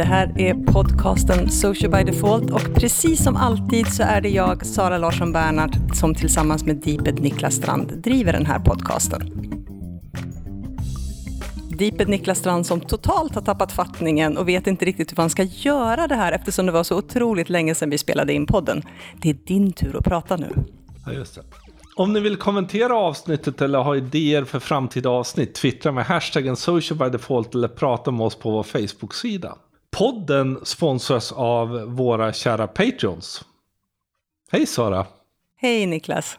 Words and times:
Det 0.00 0.04
här 0.04 0.32
är 0.36 0.54
podcasten 0.54 1.50
Social 1.50 1.90
by 1.90 2.12
Default 2.12 2.50
och 2.50 2.74
precis 2.74 3.24
som 3.24 3.36
alltid 3.36 3.86
så 3.86 4.02
är 4.02 4.20
det 4.20 4.28
jag, 4.28 4.66
Sara 4.66 4.98
Larsson 4.98 5.32
Bernhardt, 5.32 5.96
som 5.96 6.14
tillsammans 6.14 6.64
med 6.64 6.76
Deeped 6.76 7.20
Niklas 7.20 7.54
Strand 7.54 8.02
driver 8.02 8.32
den 8.32 8.46
här 8.46 8.58
podcasten. 8.58 9.20
Deeped 11.78 12.08
Niklas 12.08 12.38
Strand 12.38 12.66
som 12.66 12.80
totalt 12.80 13.34
har 13.34 13.42
tappat 13.42 13.72
fattningen 13.72 14.36
och 14.36 14.48
vet 14.48 14.66
inte 14.66 14.84
riktigt 14.84 15.12
hur 15.12 15.16
man 15.16 15.30
ska 15.30 15.42
göra 15.42 16.06
det 16.06 16.14
här 16.14 16.32
eftersom 16.32 16.66
det 16.66 16.72
var 16.72 16.84
så 16.84 16.98
otroligt 16.98 17.48
länge 17.48 17.74
sedan 17.74 17.90
vi 17.90 17.98
spelade 17.98 18.32
in 18.32 18.46
podden. 18.46 18.82
Det 19.22 19.30
är 19.30 19.36
din 19.46 19.72
tur 19.72 19.96
att 19.96 20.04
prata 20.04 20.36
nu. 20.36 20.54
Ja, 21.06 21.12
just 21.12 21.34
det. 21.34 21.42
Om 21.96 22.12
ni 22.12 22.20
vill 22.20 22.36
kommentera 22.36 22.96
avsnittet 22.96 23.62
eller 23.62 23.78
ha 23.78 23.96
idéer 23.96 24.44
för 24.44 24.58
framtida 24.58 25.10
avsnitt, 25.10 25.54
twittra 25.54 25.92
med 25.92 26.04
hashtaggen 26.04 26.56
socialbydefault 26.56 27.54
eller 27.54 27.68
prata 27.68 28.10
med 28.10 28.26
oss 28.26 28.36
på 28.36 28.50
vår 28.50 28.62
Facebook-sida. 28.62 29.56
Podden 29.90 30.58
sponsras 30.62 31.32
av 31.32 31.68
våra 31.68 32.32
kära 32.32 32.66
Patreons. 32.66 33.44
Hej 34.52 34.66
Sara! 34.66 35.06
Hej 35.56 35.86
Niklas! 35.86 36.38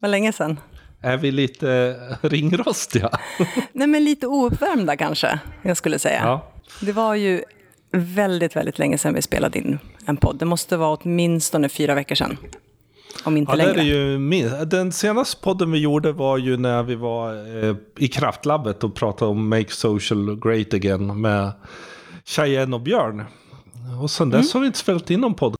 Vad 0.00 0.10
länge 0.10 0.32
sedan. 0.32 0.60
Är 1.00 1.16
vi 1.16 1.30
lite 1.30 1.96
ringrostiga? 2.20 3.10
Nej 3.72 3.86
men 3.86 4.04
lite 4.04 4.26
ouppvärmda 4.26 4.96
kanske, 4.96 5.38
jag 5.62 5.76
skulle 5.76 5.98
säga. 5.98 6.20
Ja. 6.24 6.52
Det 6.80 6.92
var 6.92 7.14
ju 7.14 7.42
väldigt, 7.90 8.56
väldigt 8.56 8.78
länge 8.78 8.98
sedan 8.98 9.14
vi 9.14 9.22
spelade 9.22 9.58
in 9.58 9.78
en 10.06 10.16
podd. 10.16 10.36
Det 10.38 10.44
måste 10.44 10.76
vara 10.76 10.98
åtminstone 11.02 11.68
fyra 11.68 11.94
veckor 11.94 12.14
sedan. 12.14 12.36
Om 13.24 13.36
inte 13.36 13.52
ja, 13.52 13.56
längre. 13.56 13.80
Är 13.80 13.84
ju 13.84 14.18
min. 14.18 14.50
Den 14.66 14.92
senaste 14.92 15.42
podden 15.42 15.72
vi 15.72 15.78
gjorde 15.78 16.12
var 16.12 16.38
ju 16.38 16.56
när 16.56 16.82
vi 16.82 16.94
var 16.94 17.32
eh, 17.64 17.76
i 17.98 18.08
Kraftlabbet 18.08 18.84
och 18.84 18.94
pratade 18.94 19.30
om 19.30 19.48
Make 19.48 19.70
Social 19.70 20.40
Great 20.40 20.74
Again 20.74 21.20
med 21.20 21.52
Cheyenne 22.24 22.76
och 22.76 22.82
Björn. 22.82 23.24
Och 24.02 24.10
sen 24.10 24.30
dess 24.30 24.40
mm. 24.40 24.50
har 24.52 24.60
vi 24.60 24.66
inte 24.66 24.78
spelat 24.78 25.10
in 25.10 25.20
någon 25.20 25.34
podd. 25.34 25.56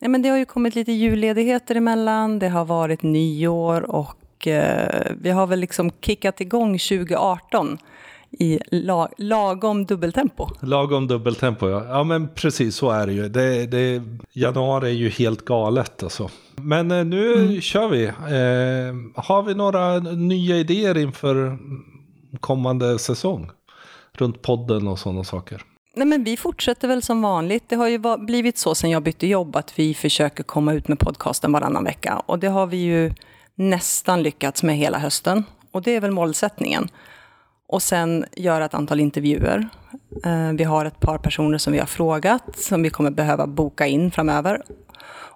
Ja, 0.00 0.08
men 0.08 0.22
det 0.22 0.28
har 0.28 0.36
ju 0.36 0.44
kommit 0.44 0.74
lite 0.74 0.92
julledigheter 0.92 1.74
emellan, 1.74 2.38
det 2.38 2.48
har 2.48 2.64
varit 2.64 3.02
nyår 3.02 3.90
och 3.90 4.46
eh, 4.46 5.12
vi 5.20 5.30
har 5.30 5.46
väl 5.46 5.60
liksom 5.60 5.90
kickat 6.00 6.40
igång 6.40 6.78
2018 6.78 7.78
i 8.30 8.58
la, 8.70 9.08
lagom 9.18 9.86
dubbeltempo. 9.86 10.48
Lagom 10.60 11.06
dubbeltempo, 11.06 11.68
ja. 11.68 11.84
Ja, 11.88 12.04
men 12.04 12.28
precis 12.34 12.76
så 12.76 12.90
är 12.90 13.06
det 13.06 13.12
ju. 13.12 13.28
Det, 13.28 13.66
det, 13.66 14.02
januari 14.32 14.88
är 14.88 14.94
ju 14.94 15.08
helt 15.08 15.44
galet 15.44 16.02
alltså. 16.02 16.30
Men 16.56 16.90
eh, 16.90 17.04
nu 17.04 17.34
mm. 17.34 17.60
kör 17.60 17.88
vi. 17.88 18.04
Eh, 18.04 19.22
har 19.24 19.42
vi 19.42 19.54
några 19.54 19.98
nya 19.98 20.56
idéer 20.56 20.98
inför 20.98 21.58
kommande 22.40 22.98
säsong? 22.98 23.50
Runt 24.12 24.42
podden 24.42 24.88
och 24.88 24.98
sådana 24.98 25.24
saker. 25.24 25.62
Nej, 25.96 26.06
men 26.06 26.24
vi 26.24 26.36
fortsätter 26.36 26.88
väl 26.88 27.02
som 27.02 27.22
vanligt. 27.22 27.64
Det 27.68 27.76
har 27.76 27.88
ju 27.88 28.00
blivit 28.18 28.58
så 28.58 28.74
sen 28.74 28.90
jag 28.90 29.02
bytte 29.02 29.26
jobb 29.26 29.56
att 29.56 29.78
vi 29.78 29.94
försöker 29.94 30.44
komma 30.44 30.72
ut 30.72 30.88
med 30.88 30.98
podcasten 30.98 31.52
varannan 31.52 31.84
vecka. 31.84 32.22
Och 32.26 32.38
det 32.38 32.48
har 32.48 32.66
vi 32.66 32.76
ju 32.76 33.12
nästan 33.54 34.22
lyckats 34.22 34.62
med 34.62 34.76
hela 34.76 34.98
hösten. 34.98 35.44
Och 35.70 35.82
det 35.82 35.96
är 35.96 36.00
väl 36.00 36.10
målsättningen. 36.10 36.88
Och 37.68 37.82
sen 37.82 38.24
göra 38.32 38.64
ett 38.64 38.74
antal 38.74 39.00
intervjuer. 39.00 39.68
Eh, 40.24 40.52
vi 40.52 40.64
har 40.64 40.84
ett 40.84 41.00
par 41.00 41.18
personer 41.18 41.58
som 41.58 41.72
vi 41.72 41.78
har 41.78 41.86
frågat, 41.86 42.58
som 42.58 42.82
vi 42.82 42.90
kommer 42.90 43.10
behöva 43.10 43.46
boka 43.46 43.86
in 43.86 44.10
framöver. 44.10 44.62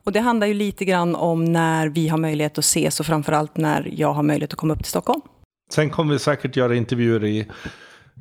Och 0.05 0.13
det 0.13 0.21
handlar 0.21 0.47
ju 0.47 0.55
lite 0.55 0.85
grann 0.85 1.15
om 1.15 1.45
när 1.45 1.89
vi 1.89 2.09
har 2.09 2.19
möjlighet 2.19 2.59
att 2.59 2.65
ses 2.65 3.01
och 3.01 3.07
framförallt 3.07 3.57
när 3.57 3.91
jag 3.97 4.13
har 4.13 4.23
möjlighet 4.23 4.53
att 4.53 4.59
komma 4.59 4.75
upp 4.75 4.83
till 4.83 4.91
Stockholm. 4.91 5.21
Sen 5.73 5.91
kommer 5.91 6.13
vi 6.13 6.19
säkert 6.19 6.57
göra 6.57 6.75
intervjuer 6.75 7.25
i 7.25 7.47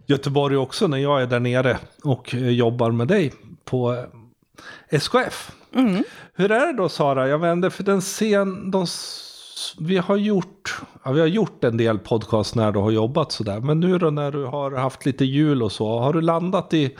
Göteborg 0.09 0.57
också 0.57 0.87
när 0.87 0.97
jag 0.97 1.21
är 1.21 1.27
där 1.27 1.39
nere 1.39 1.77
och 2.03 2.33
jobbar 2.33 2.91
med 2.91 3.07
dig 3.07 3.33
på 3.65 4.05
SKF. 4.89 5.51
Mm. 5.75 6.03
Hur 6.33 6.51
är 6.51 6.67
det 6.67 6.73
då 6.73 6.89
Sara? 6.89 7.27
Jag 7.27 7.39
vänder 7.39 7.69
för 7.69 7.83
den 7.83 8.01
scen, 8.01 8.71
de 8.71 8.85
vi 9.79 9.97
har 9.97 10.15
gjort, 10.15 10.81
ja, 11.03 11.11
vi 11.11 11.19
har 11.19 11.27
gjort 11.27 11.63
en 11.63 11.77
del 11.77 11.99
podcast 11.99 12.55
när 12.55 12.71
du 12.71 12.79
har 12.79 12.91
jobbat 12.91 13.31
sådär. 13.31 13.59
Men 13.59 13.79
nu 13.79 13.97
då 13.97 14.09
när 14.09 14.31
du 14.31 14.45
har 14.45 14.71
haft 14.71 15.05
lite 15.05 15.25
jul 15.25 15.63
och 15.63 15.71
så, 15.71 15.99
har 15.99 16.13
du 16.13 16.21
landat 16.21 16.73
i 16.73 16.95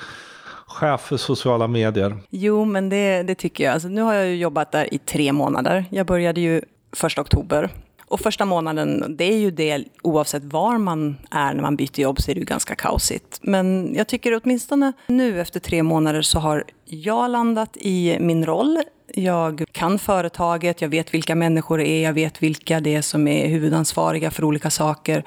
chef 0.68 1.02
för 1.02 1.18
sociala 1.18 1.68
medier? 1.68 2.18
Jo, 2.30 2.66
men 2.66 2.90
det, 2.90 3.24
det 3.24 3.36
tycker 3.36 3.64
jag. 3.64 3.74
Alltså, 3.74 3.88
nu 3.88 4.02
har 4.02 4.14
jag 4.14 4.36
jobbat 4.36 4.72
där 4.72 4.94
i 4.94 4.98
tre 4.98 5.34
månader. 5.34 5.86
Jag 5.90 6.08
började 6.08 6.42
ju 6.42 6.62
första 6.96 7.22
oktober. 7.22 7.70
Och 8.08 8.20
första 8.20 8.46
månaden, 8.46 9.16
det 9.18 9.34
är 9.34 9.38
ju 9.38 9.52
det 9.52 9.84
oavsett 10.02 10.44
var 10.44 10.78
man 10.78 11.18
är 11.32 11.54
när 11.54 11.62
man 11.62 11.76
byter 11.76 12.00
jobb 12.00 12.22
så 12.22 12.32
är 12.32 12.36
det 12.36 12.40
ju 12.40 12.46
ganska 12.46 12.76
kaosigt. 12.76 13.40
Men 13.42 13.94
jag 13.96 14.08
tycker 14.08 14.42
åtminstone 14.44 14.94
nu 15.08 15.42
efter 15.42 15.60
tre 15.60 15.84
månader 15.84 16.22
så 16.22 16.40
har 16.40 16.64
jag 16.86 17.32
landat 17.32 17.78
i 17.78 18.18
min 18.20 18.46
roll 18.46 18.84
jag 19.14 19.64
kan 19.72 20.00
företaget, 20.00 20.82
jag 20.82 20.90
vet 20.90 21.14
vilka 21.14 21.36
människor 21.36 21.78
det 21.78 21.88
är, 21.88 22.04
jag 22.04 22.14
vet 22.14 22.44
vilka 22.44 22.80
det 22.80 22.96
är 22.96 23.02
som 23.02 23.28
är 23.28 23.48
huvudansvariga 23.48 24.32
för 24.32 24.44
olika 24.44 24.70
saker. 24.70 25.24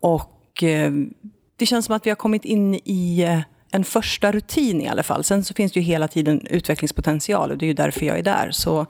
Och 0.00 0.62
eh, 0.62 0.92
det 1.56 1.66
känns 1.66 1.86
som 1.86 1.96
att 1.96 2.06
vi 2.06 2.10
har 2.10 2.16
kommit 2.16 2.44
in 2.44 2.74
i 2.74 3.22
eh, 3.22 3.40
en 3.70 3.84
första 3.84 4.32
rutin 4.32 4.80
i 4.80 4.88
alla 4.88 5.02
fall. 5.02 5.24
Sen 5.24 5.44
så 5.44 5.54
finns 5.54 5.72
det 5.72 5.80
ju 5.80 5.86
hela 5.86 6.08
tiden 6.08 6.46
utvecklingspotential 6.46 7.50
och 7.50 7.58
det 7.58 7.64
är 7.64 7.68
ju 7.68 7.74
därför 7.74 8.06
jag 8.06 8.18
är 8.18 8.22
där. 8.22 8.50
Så 8.50 8.86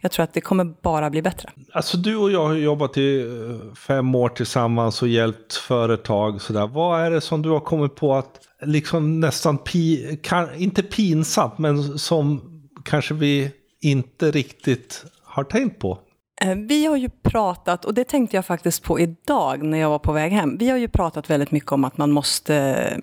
jag 0.00 0.12
tror 0.12 0.24
att 0.24 0.34
det 0.34 0.40
kommer 0.40 0.64
bara 0.82 1.10
bli 1.10 1.22
bättre. 1.22 1.50
Alltså 1.72 1.96
du 1.96 2.16
och 2.16 2.30
jag 2.30 2.46
har 2.46 2.54
jobbat 2.54 2.98
i 2.98 3.20
eh, 3.20 3.74
fem 3.74 4.14
år 4.14 4.28
tillsammans 4.28 5.02
och 5.02 5.08
hjälpt 5.08 5.54
företag. 5.54 6.42
Sådär. 6.42 6.66
Vad 6.66 7.00
är 7.00 7.10
det 7.10 7.20
som 7.20 7.42
du 7.42 7.48
har 7.48 7.60
kommit 7.60 7.94
på 7.94 8.14
att 8.14 8.40
liksom 8.62 9.20
nästan, 9.20 9.58
pi, 9.58 10.18
kan, 10.22 10.54
inte 10.54 10.82
pinsamt, 10.82 11.58
men 11.58 11.98
som 11.98 12.40
kanske 12.84 13.14
vi 13.14 13.50
inte 13.80 14.30
riktigt 14.30 15.04
har 15.24 15.44
tänkt 15.44 15.78
på? 15.78 15.98
Eh, 16.40 16.54
vi 16.54 16.86
har 16.86 16.96
ju 16.96 17.08
pratat, 17.08 17.84
och 17.84 17.94
det 17.94 18.04
tänkte 18.04 18.36
jag 18.36 18.46
faktiskt 18.46 18.82
på 18.82 19.00
idag 19.00 19.62
när 19.62 19.78
jag 19.78 19.90
var 19.90 19.98
på 19.98 20.12
väg 20.12 20.32
hem. 20.32 20.56
Vi 20.58 20.68
har 20.68 20.78
ju 20.78 20.88
pratat 20.88 21.30
väldigt 21.30 21.50
mycket 21.50 21.72
om 21.72 21.84
att 21.84 21.98
man 21.98 22.12
måste 22.12 22.96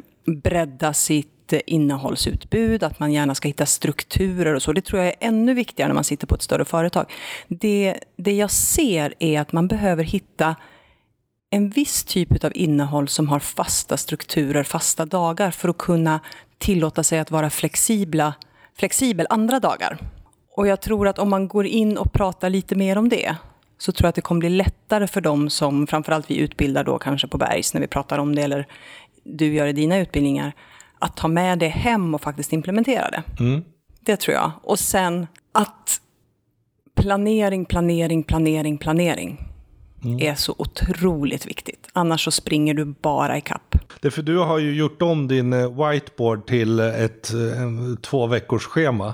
bredda 0.44 0.94
sitt 0.94 1.43
innehållsutbud, 1.60 2.84
att 2.84 3.00
man 3.00 3.14
gärna 3.14 3.36
ska 3.36 3.48
hitta 3.48 3.66
strukturer 3.66 4.54
och 4.54 4.62
så. 4.62 4.74
Det 4.74 4.82
tror 4.82 5.02
jag 5.02 5.08
är 5.08 5.28
ännu 5.28 5.54
viktigare 5.54 5.88
när 5.88 5.96
man 5.96 6.04
sitter 6.04 6.28
på 6.28 6.36
ett 6.36 6.42
större 6.42 6.66
företag. 6.66 7.12
Det, 7.48 8.00
det 8.16 8.34
jag 8.34 8.52
ser 8.52 9.14
är 9.20 9.42
att 9.42 9.52
man 9.52 9.68
behöver 9.68 10.04
hitta 10.04 10.56
en 11.50 11.70
viss 11.70 12.04
typ 12.04 12.44
av 12.44 12.52
innehåll 12.56 13.08
som 13.08 13.28
har 13.28 13.40
fasta 13.40 13.98
strukturer, 13.98 14.64
fasta 14.64 15.06
dagar 15.06 15.52
för 15.52 15.70
att 15.70 15.78
kunna 15.78 16.20
tillåta 16.58 17.04
sig 17.04 17.20
att 17.20 17.32
vara 17.32 17.50
flexibla, 17.50 18.34
flexibel 18.78 19.28
andra 19.30 19.60
dagar. 19.60 19.98
Och 20.56 20.68
jag 20.68 20.82
tror 20.82 21.08
att 21.08 21.20
om 21.20 21.30
man 21.30 21.48
går 21.48 21.66
in 21.66 21.98
och 21.98 22.14
pratar 22.14 22.50
lite 22.50 22.76
mer 22.76 22.98
om 22.98 23.10
det, 23.10 23.36
så 23.78 23.92
tror 23.92 24.06
jag 24.06 24.10
att 24.10 24.16
det 24.16 24.22
kommer 24.22 24.40
bli 24.40 24.50
lättare 24.50 25.08
för 25.08 25.22
dem 25.22 25.50
som, 25.50 25.88
framförallt 25.88 26.32
vi 26.32 26.38
utbildar 26.38 26.84
då 26.84 26.98
kanske 26.98 27.28
på 27.28 27.38
Bergs, 27.38 27.74
när 27.74 27.82
vi 27.82 27.88
pratar 27.88 28.18
om 28.18 28.36
det, 28.36 28.42
eller 28.42 28.68
du 29.24 29.54
gör 29.54 29.68
i 29.68 29.74
dina 29.74 29.98
utbildningar, 29.98 30.54
att 31.04 31.18
ta 31.18 31.28
med 31.28 31.60
det 31.60 31.68
hem 31.68 32.16
och 32.16 32.22
faktiskt 32.22 32.54
implementera 32.54 33.10
det. 33.10 33.24
Mm. 33.40 33.64
Det 34.00 34.16
tror 34.16 34.36
jag. 34.36 34.52
Och 34.64 34.80
sen 34.80 35.28
att 35.52 36.02
planering, 36.96 37.66
planering, 37.66 38.24
planering, 38.24 38.78
planering 38.78 39.50
mm. 40.04 40.20
är 40.20 40.36
så 40.36 40.56
otroligt 40.58 41.46
viktigt. 41.46 41.88
Annars 41.94 42.24
så 42.24 42.32
springer 42.32 42.74
du 42.74 42.86
bara 42.86 43.38
i 43.38 43.42
kapp. 43.42 43.76
Det 44.02 44.12
för 44.12 44.22
du 44.22 44.38
har 44.38 44.60
ju 44.60 44.76
gjort 44.76 45.02
om 45.02 45.28
din 45.28 45.54
eh, 45.54 45.90
whiteboard 45.90 46.48
till 46.48 46.80
ett 46.80 47.34
eh, 47.34 48.00
två 48.02 48.28
veckors 48.28 48.64
schema. 48.66 49.14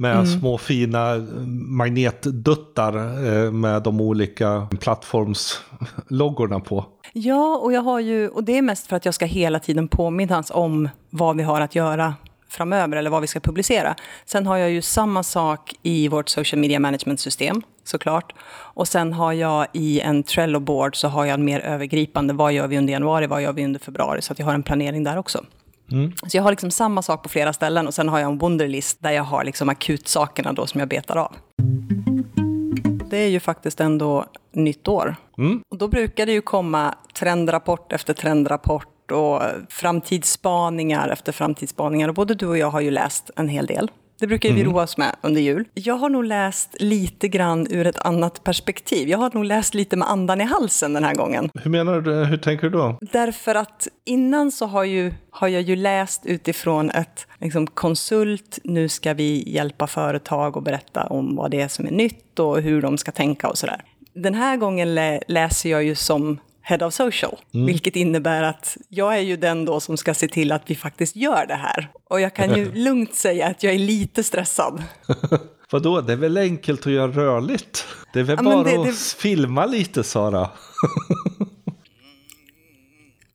Med 0.00 0.14
mm. 0.14 0.26
små 0.26 0.58
fina 0.58 1.16
magnetduttar 1.46 2.96
eh, 2.96 3.52
med 3.52 3.82
de 3.82 4.00
olika 4.00 4.66
plattformsloggorna 4.80 6.60
på. 6.60 6.84
Ja, 7.12 7.56
och 7.62 7.72
jag 7.72 7.80
har 7.80 8.00
ju, 8.00 8.28
och 8.28 8.44
det 8.44 8.58
är 8.58 8.62
mest 8.62 8.86
för 8.86 8.96
att 8.96 9.04
jag 9.04 9.14
ska 9.14 9.24
hela 9.24 9.58
tiden 9.58 9.88
påminnas 9.88 10.50
om 10.54 10.88
vad 11.10 11.36
vi 11.36 11.42
har 11.42 11.60
att 11.60 11.74
göra 11.74 12.14
framöver 12.48 12.96
eller 12.96 13.10
vad 13.10 13.20
vi 13.20 13.26
ska 13.26 13.40
publicera. 13.40 13.94
Sen 14.24 14.46
har 14.46 14.56
jag 14.56 14.70
ju 14.70 14.82
samma 14.82 15.22
sak 15.22 15.74
i 15.82 16.08
vårt 16.08 16.28
social 16.28 16.60
media 16.60 16.80
management-system 16.80 17.62
såklart. 17.84 18.32
Och 18.52 18.88
sen 18.88 19.12
har 19.12 19.32
jag 19.32 19.66
i 19.72 20.00
en 20.00 20.22
Trello-board 20.22 20.96
så 20.96 21.08
har 21.08 21.24
jag 21.24 21.34
en 21.34 21.44
mer 21.44 21.60
övergripande, 21.60 22.34
vad 22.34 22.52
gör 22.52 22.66
vi 22.66 22.78
under 22.78 22.92
januari, 22.92 23.26
vad 23.26 23.42
gör 23.42 23.52
vi 23.52 23.64
under 23.64 23.80
februari, 23.80 24.22
så 24.22 24.32
att 24.32 24.38
jag 24.38 24.46
har 24.46 24.54
en 24.54 24.62
planering 24.62 25.04
där 25.04 25.16
också. 25.16 25.44
Mm. 25.92 26.12
Så 26.26 26.36
jag 26.36 26.42
har 26.42 26.50
liksom 26.50 26.70
samma 26.70 27.02
sak 27.02 27.22
på 27.22 27.28
flera 27.28 27.52
ställen 27.52 27.86
och 27.86 27.94
sen 27.94 28.08
har 28.08 28.18
jag 28.18 28.30
en 28.30 28.38
wunderlist 28.38 29.02
där 29.02 29.10
jag 29.10 29.22
har 29.22 29.44
liksom 29.44 29.68
akutsakerna 29.68 30.52
då 30.52 30.66
som 30.66 30.80
jag 30.80 30.88
betar 30.88 31.16
av. 31.16 31.36
Det 33.10 33.18
är 33.18 33.28
ju 33.28 33.40
faktiskt 33.40 33.80
ändå 33.80 34.24
nytt 34.52 34.88
år. 34.88 35.16
Mm. 35.38 35.62
Och 35.70 35.78
då 35.78 35.88
brukar 35.88 36.26
det 36.26 36.32
ju 36.32 36.40
komma 36.40 36.94
trendrapport 37.14 37.92
efter 37.92 38.14
trendrapport 38.14 39.10
och 39.10 39.42
framtidsspaningar 39.68 41.08
efter 41.08 41.32
framtidsspaningar. 41.32 42.08
Och 42.08 42.14
både 42.14 42.34
du 42.34 42.46
och 42.46 42.58
jag 42.58 42.70
har 42.70 42.80
ju 42.80 42.90
läst 42.90 43.30
en 43.36 43.48
hel 43.48 43.66
del. 43.66 43.90
Det 44.20 44.26
brukar 44.26 44.52
vi 44.52 44.64
roa 44.64 44.82
oss 44.82 44.96
med 44.96 45.16
under 45.22 45.40
jul. 45.40 45.64
Jag 45.74 45.94
har 45.94 46.08
nog 46.08 46.24
läst 46.24 46.76
lite 46.80 47.28
grann 47.28 47.66
ur 47.70 47.86
ett 47.86 47.98
annat 47.98 48.44
perspektiv. 48.44 49.08
Jag 49.08 49.18
har 49.18 49.30
nog 49.34 49.44
läst 49.44 49.74
lite 49.74 49.96
med 49.96 50.10
andan 50.10 50.40
i 50.40 50.44
halsen 50.44 50.92
den 50.92 51.04
här 51.04 51.14
gången. 51.14 51.50
Hur 51.54 51.70
menar 51.70 52.00
du? 52.00 52.14
Hur 52.24 52.36
tänker 52.36 52.62
du 52.62 52.78
då? 52.78 52.98
Därför 53.00 53.54
att 53.54 53.88
innan 54.04 54.52
så 54.52 54.66
har, 54.66 54.84
ju, 54.84 55.12
har 55.30 55.48
jag 55.48 55.62
ju 55.62 55.76
läst 55.76 56.26
utifrån 56.26 56.90
ett 56.90 57.26
liksom, 57.38 57.66
konsult, 57.66 58.58
nu 58.64 58.88
ska 58.88 59.14
vi 59.14 59.44
hjälpa 59.46 59.86
företag 59.86 60.56
och 60.56 60.62
berätta 60.62 61.06
om 61.06 61.36
vad 61.36 61.50
det 61.50 61.60
är 61.60 61.68
som 61.68 61.86
är 61.86 61.90
nytt 61.90 62.38
och 62.38 62.60
hur 62.60 62.82
de 62.82 62.98
ska 62.98 63.12
tänka 63.12 63.48
och 63.48 63.58
sådär. 63.58 63.84
Den 64.14 64.34
här 64.34 64.56
gången 64.56 64.94
lä 64.94 65.20
läser 65.28 65.70
jag 65.70 65.84
ju 65.84 65.94
som 65.94 66.38
Head 66.70 66.86
of 66.86 66.94
Social, 66.94 67.38
mm. 67.54 67.66
vilket 67.66 67.96
innebär 67.96 68.42
att 68.42 68.76
jag 68.88 69.16
är 69.16 69.20
ju 69.20 69.36
den 69.36 69.64
då 69.64 69.80
som 69.80 69.96
ska 69.96 70.14
se 70.14 70.28
till 70.28 70.52
att 70.52 70.62
vi 70.66 70.74
faktiskt 70.74 71.16
gör 71.16 71.46
det 71.46 71.54
här. 71.54 71.90
Och 72.08 72.20
jag 72.20 72.34
kan 72.34 72.54
ju 72.56 72.74
lugnt 72.74 73.14
säga 73.14 73.46
att 73.46 73.62
jag 73.62 73.74
är 73.74 73.78
lite 73.78 74.24
stressad. 74.24 74.82
Vadå, 75.72 76.00
det 76.00 76.12
är 76.12 76.16
väl 76.16 76.36
enkelt 76.38 76.86
att 76.86 76.92
göra 76.92 77.12
rörligt? 77.12 77.86
Det 78.12 78.20
är 78.20 78.24
väl 78.24 78.36
ja, 78.38 78.42
bara 78.42 78.62
det, 78.62 78.76
att 78.76 78.86
det... 78.86 79.16
filma 79.18 79.66
lite, 79.66 80.04
Sara? 80.04 80.50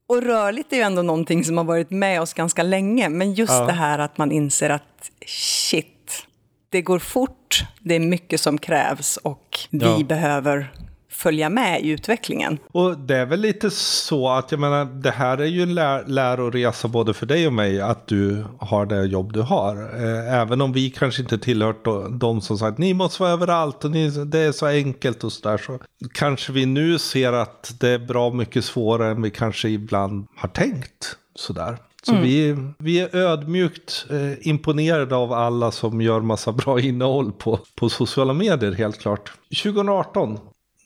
Och 0.08 0.24
rörligt 0.24 0.74
är 0.74 0.78
ju 0.78 0.84
ändå 0.84 1.02
någonting 1.02 1.44
som 1.44 1.58
har 1.58 1.64
varit 1.64 1.90
med 1.90 2.22
oss 2.22 2.34
ganska 2.34 2.64
länge, 2.64 3.10
men 3.10 3.34
just 3.34 3.54
ja. 3.54 3.66
det 3.66 3.74
här 3.74 4.00
att 4.00 4.18
man 4.18 4.32
inser 4.32 4.70
att 4.70 5.12
shit, 5.26 6.26
det 6.70 6.82
går 6.82 7.00
fort, 7.00 7.64
det 7.80 7.96
är 7.96 8.00
mycket 8.00 8.42
som 8.42 8.58
krävs 8.58 9.18
och 9.18 9.60
vi 9.70 9.86
ja. 9.86 10.04
behöver 10.08 10.72
följa 11.16 11.50
med 11.50 11.82
i 11.82 11.90
utvecklingen. 11.90 12.58
Och 12.72 12.98
det 12.98 13.16
är 13.16 13.26
väl 13.26 13.40
lite 13.40 13.72
så 13.72 14.30
att 14.30 14.52
jag 14.52 14.60
menar, 14.60 14.86
det 14.86 15.12
här 15.12 15.38
är 15.38 15.46
ju 15.46 15.64
en 15.64 15.76
lär 15.76 16.04
läroresa 16.08 16.88
både 16.88 17.14
för 17.14 17.26
dig 17.26 17.48
och 17.48 17.54
mig 17.54 17.82
att 17.82 18.08
du 18.08 18.46
har 18.60 18.86
det 18.86 19.06
jobb 19.06 19.34
du 19.34 19.42
har. 19.42 19.76
Eh, 19.76 20.34
även 20.34 20.62
om 20.62 20.74
vi 20.74 20.90
kanske 20.90 21.22
inte 21.22 21.38
tillhört 21.38 21.86
de 22.20 22.42
som 22.42 22.58
sagt 22.58 22.78
ni 22.78 22.94
måste 22.94 23.22
vara 23.22 23.32
överallt 23.32 23.86
och 23.86 23.92
ni, 23.92 24.10
det 24.10 24.40
är 24.40 24.52
så 24.52 24.66
enkelt 24.66 25.24
och 25.24 25.32
sådär. 25.32 25.58
Så 25.58 25.80
kanske 26.14 26.52
vi 26.52 26.66
nu 26.66 27.00
ser 27.00 27.34
att 27.34 27.76
det 27.80 27.90
är 27.90 28.00
bra 28.00 28.32
mycket 28.34 28.66
svårare 28.66 29.12
än 29.12 29.22
vi 29.22 29.32
kanske 29.32 29.70
ibland 29.70 30.28
har 30.36 30.50
tänkt. 30.50 31.18
Sådär. 31.36 31.78
Så 32.04 32.12
mm. 32.12 32.24
vi, 32.24 32.56
vi 32.80 33.00
är 33.00 33.16
ödmjukt 33.16 34.06
eh, 34.10 34.48
imponerade 34.48 35.16
av 35.16 35.34
alla 35.34 35.72
som 35.72 36.02
gör 36.02 36.22
massa 36.22 36.52
bra 36.52 36.80
innehåll 36.90 37.32
på, 37.32 37.60
på 37.76 37.90
sociala 37.90 38.34
medier 38.34 38.72
helt 38.72 39.00
klart. 39.00 39.32
2018 39.64 40.40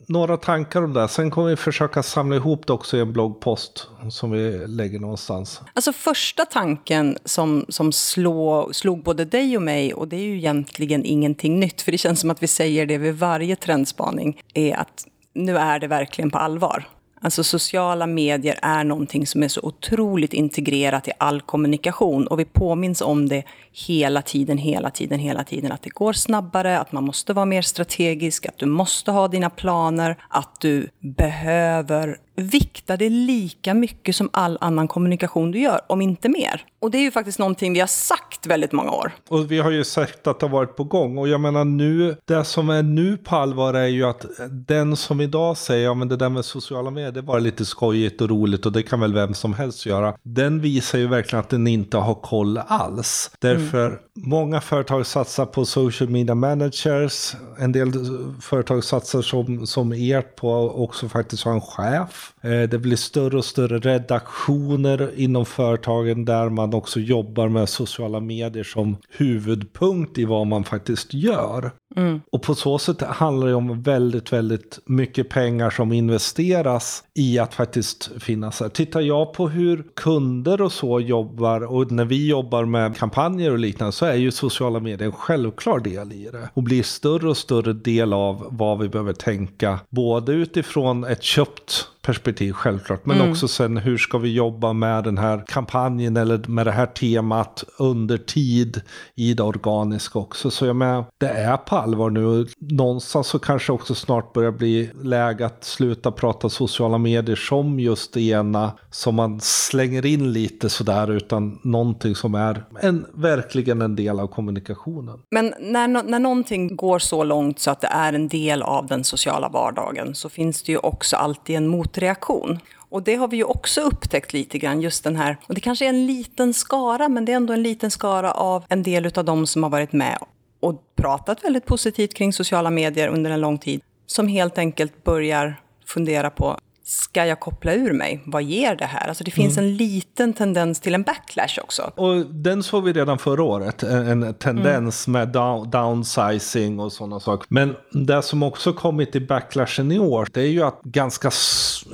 några 0.09 0.38
tankar 0.38 0.83
om 0.83 0.94
det. 0.94 1.07
Sen 1.07 1.31
kommer 1.31 1.50
vi 1.50 1.56
försöka 1.56 2.03
samla 2.03 2.35
ihop 2.35 2.67
det 2.67 2.73
också 2.73 2.97
i 2.97 3.00
en 3.00 3.13
bloggpost 3.13 3.88
som 4.09 4.31
vi 4.31 4.67
lägger 4.67 5.00
någonstans. 5.00 5.61
Alltså 5.73 5.94
första 5.94 6.45
tanken 6.45 7.17
som, 7.25 7.65
som 7.69 7.91
slå, 7.91 8.69
slog 8.73 9.03
både 9.03 9.25
dig 9.25 9.57
och 9.57 9.63
mig, 9.63 9.94
och 9.94 10.07
det 10.07 10.15
är 10.15 10.21
ju 10.21 10.38
egentligen 10.38 11.06
ingenting 11.06 11.59
nytt, 11.59 11.81
för 11.81 11.91
det 11.91 11.97
känns 11.97 12.19
som 12.19 12.29
att 12.29 12.44
vi 12.44 12.47
säger 12.47 12.85
det 12.85 12.97
vid 12.97 13.15
varje 13.15 13.56
trendspaning, 13.56 14.41
är 14.53 14.75
att 14.75 15.06
nu 15.33 15.57
är 15.57 15.79
det 15.79 15.88
verkligen 15.88 16.31
på 16.31 16.38
allvar. 16.38 16.88
Alltså 17.21 17.44
sociala 17.44 18.07
medier 18.07 18.60
är 18.62 18.83
någonting 18.83 19.27
som 19.27 19.44
är 19.44 19.48
så 19.48 19.62
otroligt 19.63 20.33
integrerat 20.33 21.07
i 21.07 21.12
all 21.18 21.42
kommunikation 21.42 22.27
och 22.27 22.39
vi 22.39 22.45
påminns 22.45 23.01
om 23.01 23.30
det 23.30 23.44
hela 23.88 24.21
tiden, 24.21 24.57
hela 24.57 24.89
tiden, 24.89 25.19
hela 25.19 25.44
tiden. 25.44 25.71
Att 25.71 25.81
det 25.81 25.89
går 25.89 26.13
snabbare, 26.13 26.80
att 26.80 26.92
man 26.92 27.04
måste 27.04 27.33
vara 27.33 27.45
mer 27.45 27.62
strategisk, 27.62 28.45
att 28.45 28.57
du 28.57 28.66
måste 28.66 29.12
ha 29.12 29.27
dina 29.27 29.50
planer, 29.50 30.16
att 30.30 30.62
du 30.62 30.89
behöver 31.00 32.18
vikta 32.39 32.97
det 32.97 33.09
lika 33.09 33.74
mycket 33.74 34.15
som 34.15 34.30
all 34.33 34.57
annan 34.62 34.88
kommunikation 34.88 35.51
du 35.51 35.59
gör, 35.59 35.80
om 35.88 36.01
inte 36.01 36.30
mer. 36.30 36.65
Och 36.81 36.91
det 36.91 36.97
är 36.97 37.01
ju 37.01 37.12
faktiskt 37.12 37.39
någonting 37.39 37.74
vi 37.74 37.80
har 37.80 37.88
sagt 37.88 38.45
väldigt 38.45 38.71
många 38.71 38.91
år. 38.91 39.12
Och 39.30 39.51
vi 39.51 39.59
har 39.59 39.71
ju 39.71 39.83
sagt 39.83 40.27
att 40.27 40.39
det 40.39 40.45
har 40.45 40.51
varit 40.51 40.75
på 40.75 40.83
gång. 40.83 41.18
Och 41.18 41.27
jag 41.27 41.41
menar 41.41 41.65
nu, 41.65 42.15
det 42.25 42.44
som 42.44 42.69
är 42.69 42.83
nu 42.83 43.18
på 43.18 43.36
allvar 43.36 43.74
är 43.74 43.88
ju 43.88 44.03
att 44.03 44.25
den 44.50 44.95
som 44.95 45.21
idag 45.21 45.57
säger, 45.57 45.86
ja 45.86 45.94
men 45.94 46.07
det 46.07 46.15
där 46.15 46.30
med 46.30 46.45
sociala 46.45 46.91
medier, 46.91 47.12
det 47.12 47.21
var 47.21 47.39
lite 47.39 47.65
skojigt 47.65 48.21
och 48.21 48.30
roligt 48.30 48.65
och 48.65 48.71
det 48.71 48.83
kan 48.83 49.00
väl 49.00 49.13
vem 49.13 49.33
som 49.33 49.53
helst 49.53 49.85
göra. 49.85 50.13
Den 50.24 50.62
visar 50.62 51.00
ju 51.00 51.07
verkligen 51.07 51.39
att 51.39 51.50
den 51.50 51.68
inte 51.68 51.97
har 51.97 52.15
koll 52.15 52.57
alls. 52.57 53.31
Därför 53.39 53.88
mm. 53.88 54.00
många 54.15 54.62
företag 54.62 55.06
satsar 55.06 55.45
på 55.45 55.65
social 55.65 56.09
media 56.09 56.35
managers, 56.35 57.35
en 57.59 57.71
del 57.71 57.94
företag 58.42 58.83
satsar 58.83 59.21
som, 59.21 59.68
som 59.68 59.92
ert 59.92 60.35
på 60.35 60.53
också 60.83 61.09
faktiskt 61.09 61.44
ha 61.44 61.51
en 61.51 61.62
chef 61.62 62.29
det 62.42 62.81
blir 62.81 62.96
större 62.96 63.38
och 63.38 63.46
större 63.46 63.80
redaktioner 63.80 65.12
inom 65.16 65.46
företagen 65.46 66.26
där 66.26 66.50
man 66.50 66.74
också 66.74 67.00
jobbar 67.00 67.50
med 67.50 67.70
sociala 67.70 68.20
medier 68.20 68.64
som 68.64 68.98
huvudpunkt 69.10 70.18
i 70.18 70.26
vad 70.26 70.48
man 70.48 70.64
faktiskt 70.64 71.14
gör. 71.14 71.72
Mm. 71.96 72.22
Och 72.31 72.42
på 72.42 72.56
så 72.56 72.80
sätt 72.80 73.02
handlar 73.02 73.48
det 73.48 73.54
om 73.54 73.81
väldigt, 73.81 74.34
väldigt 74.34 74.80
mycket 74.86 75.30
pengar 75.30 75.70
som 75.70 75.92
investeras 75.92 77.04
i 77.14 77.40
att 77.40 77.54
faktiskt 77.54 78.12
finnas 78.20 78.60
här. 78.60 78.70
Tittar 78.70 79.02
jag 79.02 79.34
på 79.34 79.50
hur 79.50 79.84
kunder 79.96 80.62
och 80.62 80.72
så 80.72 81.00
jobbar 81.00 81.62
och 81.62 81.92
när 81.92 82.06
vi 82.06 82.28
jobbar 82.28 82.66
med 82.66 82.98
kampanjer 82.98 83.52
och 83.52 83.60
liknande 83.60 83.92
så 83.92 84.06
är 84.06 84.16
ju 84.16 84.31
sociala 84.31 84.80
medier 84.80 85.08
en 85.08 85.12
självklar 85.12 85.80
del 85.80 86.12
i 86.12 86.30
det. 86.31 86.50
Och 86.54 86.64
blir 86.64 86.84
större 86.84 87.30
och 87.30 87.38
större 87.38 87.74
del 87.74 88.14
av 88.14 88.48
vad 88.52 88.80
vi 88.80 88.90
behöver 88.90 89.14
tänka. 89.14 89.80
Både 89.90 90.31
utifrån 90.31 91.04
ett 91.04 91.24
köpt 91.24 91.88
perspektiv 92.01 92.54
självklart. 92.54 93.06
Men 93.06 93.18
mm. 93.18 93.31
också 93.31 93.48
sen 93.48 93.78
hur 93.78 93.98
ska 93.98 94.18
vi 94.18 94.34
jobba 94.34 94.74
med 94.74 95.04
den 95.04 95.18
här 95.18 95.44
kampanjen 95.48 96.18
eller 96.18 96.48
med 96.48 96.66
det 96.66 96.72
här 96.72 96.86
temat 96.86 97.63
under 97.78 98.18
tid 98.18 98.81
i 99.16 99.34
det 99.34 99.44
organiska 99.44 100.19
också. 100.19 100.51
Så 100.51 100.66
jag 100.66 100.75
menar, 100.75 101.06
det 101.18 101.30
är 101.30 101.57
på 101.57 101.75
allvar 101.75 102.10
nu. 102.10 102.48
Någonstans 102.60 103.28
så 103.28 103.40
kanske 103.40 103.72
också 103.72 103.96
snart 103.96 104.34
börjar 104.34 104.51
bli 104.51 104.90
läge 105.01 105.46
att 105.46 105.63
sluta 105.63 106.12
prata 106.12 106.50
sociala 106.50 106.98
medier 106.98 107.36
som 107.36 107.80
just 107.80 108.13
det 108.13 108.22
ena 108.22 108.72
som 108.92 109.16
man 109.16 109.40
slänger 109.42 110.06
in 110.06 110.34
lite 110.34 110.69
sådär 110.69 111.12
utan 111.12 111.60
någonting 111.63 112.16
som 112.16 112.36
är 112.36 112.63
en, 112.81 113.06
verkligen 113.13 113.81
en 113.81 113.95
del 113.95 114.19
av 114.19 114.28
kommunikationen. 114.28 115.19
Men 115.31 115.54
när, 115.60 115.88
när 115.88 116.19
någonting 116.19 116.75
går 116.75 117.00
så 117.00 117.24
långt 117.24 117.60
så 117.60 117.72
att 117.72 117.81
det 117.81 117.88
är 117.88 118.13
en 118.13 118.28
del 118.28 118.62
av 118.62 118.88
den 118.88 119.04
sociala 119.04 119.50
vardagen 119.50 120.16
så 120.16 120.30
finns 120.30 120.63
det 120.63 120.72
ju 120.72 120.78
också 120.78 121.16
alltid 121.16 121.56
en 121.56 121.68
motreaktion. 121.89 122.59
Och 122.91 123.03
det 123.03 123.15
har 123.15 123.27
vi 123.27 123.38
ju 123.38 123.44
också 123.44 123.81
upptäckt 123.81 124.33
lite 124.33 124.57
grann, 124.57 124.81
just 124.81 125.03
den 125.03 125.15
här, 125.15 125.38
och 125.47 125.53
det 125.53 125.62
kanske 125.62 125.86
är 125.86 125.89
en 125.89 126.06
liten 126.06 126.53
skara, 126.53 127.09
men 127.09 127.25
det 127.25 127.31
är 127.31 127.36
ändå 127.36 127.53
en 127.53 127.63
liten 127.63 127.91
skara 127.91 128.31
av 128.31 128.63
en 128.69 128.83
del 128.83 129.12
av 129.15 129.25
de 129.25 129.47
som 129.47 129.63
har 129.63 129.69
varit 129.69 129.94
med 129.94 130.18
och 130.59 130.81
pratat 130.95 131.44
väldigt 131.44 131.66
positivt 131.66 132.14
kring 132.14 132.33
sociala 132.33 132.69
medier 132.69 133.07
under 133.07 133.31
en 133.31 133.42
lång 133.42 133.57
tid, 133.57 133.81
som 134.06 134.28
helt 134.28 134.57
enkelt 134.57 135.04
börjar 135.04 135.61
fundera 135.85 136.30
på 136.30 136.59
ska 136.90 137.25
jag 137.25 137.40
koppla 137.40 137.73
ur 137.73 137.94
mig? 137.94 138.23
Vad 138.25 138.44
ger 138.44 138.75
det 138.75 138.85
här? 138.85 139.07
Alltså 139.07 139.23
det 139.23 139.31
finns 139.31 139.57
mm. 139.57 139.69
en 139.69 139.78
liten 139.78 140.33
tendens 140.33 140.80
till 140.80 140.95
en 140.95 141.04
backlash 141.04 141.59
också. 141.64 141.92
Och 141.95 142.25
den 142.25 142.64
såg 142.64 142.83
vi 142.83 142.94
redan 142.94 143.18
förra 143.18 143.44
året, 143.44 143.83
en 143.83 144.33
tendens 144.33 145.07
mm. 145.07 145.19
med 145.19 145.33
down, 145.33 145.69
downsizing 145.69 146.80
och 146.80 146.92
sådana 146.92 147.19
saker. 147.19 147.47
Men 147.49 147.75
det 147.92 148.21
som 148.21 148.44
också 148.44 148.73
kommit 148.73 149.16
i 149.16 149.19
backlashen 149.19 149.92
i 149.92 149.99
år, 149.99 150.28
det 150.31 150.42
är 150.42 150.47
ju 150.47 150.64
att 150.64 150.81
ganska, 150.83 151.31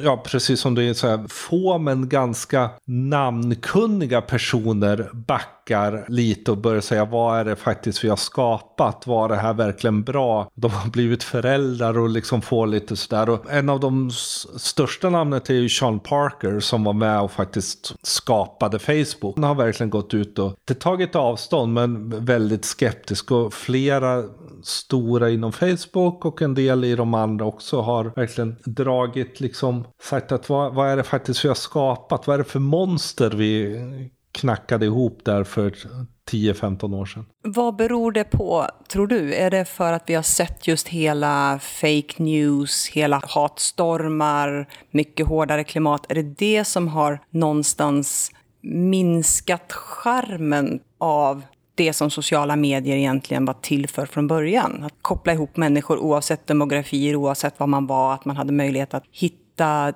ja 0.03 0.23
precis 0.25 0.59
som 0.59 0.75
du 0.75 0.93
säger, 0.93 1.27
få 1.27 1.77
men 1.77 2.09
ganska 2.09 2.69
namnkunniga 2.85 4.21
personer 4.21 5.09
backar 5.13 5.55
backar 5.65 6.05
lite 6.07 6.51
och 6.51 6.57
börjar 6.57 6.81
säga 6.81 7.05
vad 7.05 7.39
är 7.39 7.45
det 7.45 7.55
faktiskt 7.55 8.03
vi 8.03 8.09
har 8.09 8.15
skapat? 8.15 9.07
Var 9.07 9.29
det 9.29 9.35
här 9.35 9.53
verkligen 9.53 10.03
bra? 10.03 10.49
De 10.55 10.71
har 10.71 10.89
blivit 10.89 11.23
föräldrar 11.23 11.97
och 11.97 12.09
liksom 12.09 12.41
får 12.41 12.67
lite 12.67 12.95
sådär. 12.95 13.29
Och 13.29 13.51
en 13.51 13.69
av 13.69 13.79
de 13.79 14.11
största 14.57 15.09
namnet 15.09 15.49
är 15.49 15.53
ju 15.53 15.69
Sean 15.69 15.99
Parker 15.99 16.59
som 16.59 16.83
var 16.83 16.93
med 16.93 17.21
och 17.21 17.31
faktiskt 17.31 17.95
skapade 18.01 18.79
Facebook. 18.79 19.35
Han 19.35 19.43
har 19.43 19.55
verkligen 19.55 19.89
gått 19.89 20.13
ut 20.13 20.39
och 20.39 20.47
inte 20.47 20.75
tagit 20.75 21.15
avstånd 21.15 21.73
men 21.73 22.25
väldigt 22.25 22.65
skeptisk 22.65 23.31
och 23.31 23.53
flera 23.53 24.23
stora 24.63 25.29
inom 25.29 25.51
Facebook 25.51 26.25
och 26.25 26.41
en 26.41 26.53
del 26.53 26.83
i 26.83 26.95
de 26.95 27.13
andra 27.13 27.45
också 27.45 27.81
har 27.81 28.11
verkligen 28.15 28.55
dragit 28.65 29.39
liksom 29.39 29.84
sagt 30.01 30.31
att 30.31 30.49
vad, 30.49 30.73
vad 30.73 30.89
är 30.89 30.97
det 30.97 31.03
faktiskt 31.03 31.45
vi 31.45 31.47
har 31.47 31.55
skapat? 31.55 32.27
Vad 32.27 32.33
är 32.33 32.37
det 32.37 32.43
för 32.43 32.59
monster 32.59 33.29
vi 33.29 33.81
knackade 34.35 34.85
ihop 34.85 35.19
där 35.23 35.43
för 35.43 35.73
10-15 36.31 36.95
år 36.95 37.05
sedan. 37.05 37.25
Vad 37.43 37.75
beror 37.75 38.11
det 38.11 38.23
på, 38.23 38.67
tror 38.87 39.07
du? 39.07 39.33
Är 39.33 39.51
det 39.51 39.65
för 39.65 39.93
att 39.93 40.03
vi 40.07 40.13
har 40.13 40.23
sett 40.23 40.67
just 40.67 40.87
hela 40.87 41.59
fake 41.59 42.13
news, 42.23 42.89
hela 42.89 43.21
hatstormar, 43.27 44.67
mycket 44.91 45.27
hårdare 45.27 45.63
klimat? 45.63 46.05
Är 46.09 46.15
det 46.15 46.23
det 46.23 46.65
som 46.65 46.87
har 46.87 47.19
någonstans 47.29 48.31
minskat 48.61 49.71
charmen 49.73 50.79
av 50.97 51.41
det 51.75 51.93
som 51.93 52.09
sociala 52.09 52.55
medier 52.55 52.97
egentligen 52.97 53.45
var 53.45 53.53
till 53.53 53.89
för 53.89 54.05
från 54.05 54.27
början? 54.27 54.83
Att 54.83 54.93
koppla 55.01 55.33
ihop 55.33 55.57
människor 55.57 55.97
oavsett 55.97 56.47
demografier, 56.47 57.15
oavsett 57.15 57.59
var 57.59 57.67
man 57.67 57.87
var, 57.87 58.13
att 58.13 58.25
man 58.25 58.37
hade 58.37 58.53
möjlighet 58.53 58.93
att 58.93 59.03
hitta 59.11 59.44